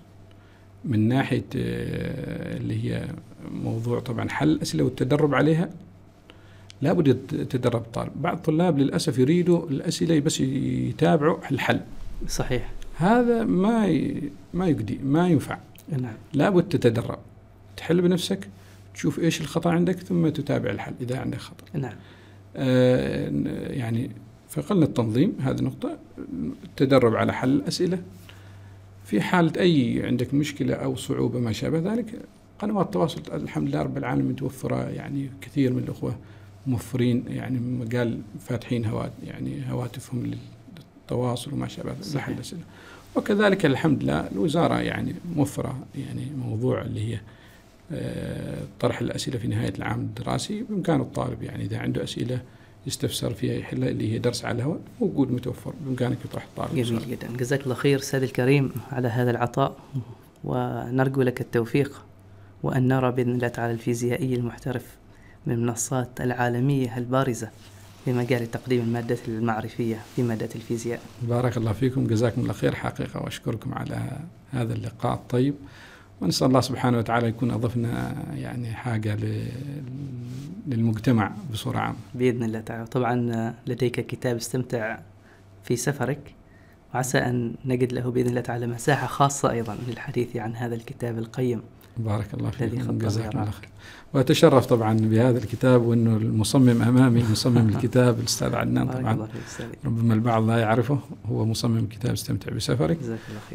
[0.84, 3.08] من ناحية آه، اللي هي
[3.64, 5.70] موضوع طبعا حل الأسئلة والتدرب عليها.
[6.82, 11.80] لابد يتدرب الطالب بعض الطلاب للأسف يريدوا الأسئلة بس يتابعوا الحل.
[12.28, 12.70] صحيح.
[12.96, 15.58] هذا ما ي- ما يجدي ما ينفع.
[15.88, 16.14] نعم.
[16.34, 17.18] لابد تتدرب.
[17.76, 18.48] تحل بنفسك
[18.94, 21.78] تشوف إيش الخطأ عندك ثم تتابع الحل إذا عندك خطأ.
[21.78, 21.94] نعم.
[22.56, 23.28] آه
[23.72, 24.10] يعني
[24.48, 25.98] فقلنا التنظيم هذه نقطة.
[26.64, 28.02] التدرب على حل الأسئلة.
[29.04, 32.20] في حالة أي عندك مشكلة أو صعوبة ما شابه ذلك
[32.58, 36.16] قنوات التواصل الحمد لله رب العالمين متوفرة يعني كثير من الأخوة
[36.66, 40.34] موفرين يعني مجال فاتحين هوات يعني هواتفهم
[41.06, 41.94] للتواصل وما شابه.
[42.14, 42.62] لحل الأسئلة.
[43.14, 47.20] وكذلك الحمد لله الوزارة يعني موفرة يعني موضوع اللي هي
[47.92, 52.40] آه، طرح الأسئلة في نهاية العام الدراسي بإمكان الطالب يعني إذا عنده أسئلة
[52.86, 57.10] يستفسر فيها يحلها اللي هي درس على الهواء موجود متوفر بإمكانك يطرح الطالب جميل سؤال.
[57.10, 59.76] جدا جزاك الله خير سيد الكريم على هذا العطاء
[60.44, 62.02] ونرجو لك التوفيق
[62.62, 64.96] وأن نرى بإذن الله تعالى الفيزيائي المحترف
[65.46, 67.50] من المنصات العالمية البارزة
[68.04, 71.00] في مجال تقديم المادة المعرفية في مادة الفيزياء.
[71.22, 72.06] بارك الله فيكم.
[72.06, 74.18] جزاكم الله خير حقيقة وأشكركم على
[74.50, 75.54] هذا اللقاء الطيب.
[76.20, 79.18] ونسأل الله سبحانه وتعالى يكون أضفنا يعني حاجة
[80.66, 81.96] للمجتمع بصورة عامة.
[82.14, 82.86] بإذن الله تعالى.
[82.86, 84.98] طبعا لديك كتاب استمتع
[85.64, 86.34] في سفرك
[86.94, 91.62] وعسى أن نجد له بإذن الله تعالى مساحة خاصة أيضا للحديث عن هذا الكتاب القيم.
[91.96, 92.98] بارك الله فيكم.
[92.98, 93.68] جزاكم الله خير.
[94.14, 99.28] وأتشرف طبعا بهذا الكتاب وأنه المصمم أمامي مصمم الكتاب الأستاذ عدنان طبعا.
[99.84, 102.98] ربما البعض لا يعرفه هو مصمم كتاب استمتع بسفرك.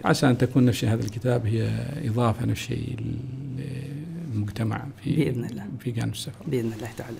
[0.05, 1.69] عسى أن تكون نفس هذا الكتاب هي
[2.05, 2.73] إضافة نفس
[4.33, 5.65] للمجتمع في بإذن الله.
[5.79, 6.45] في جانب السفر.
[6.47, 7.17] بإذن الله تعالى.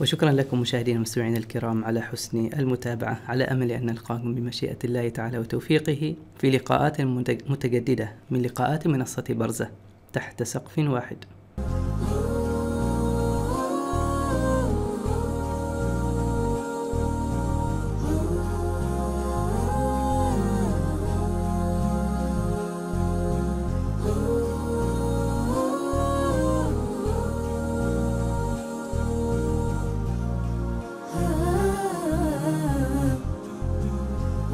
[0.00, 5.38] وشكرا لكم مشاهدينا المستمعين الكرام على حسن المتابعة على أمل أن نلقاكم بمشيئة الله تعالى
[5.38, 7.00] وتوفيقه في لقاءات
[7.48, 9.68] متجددة من لقاءات منصة برزة.
[10.16, 11.24] تحت سقف واحد.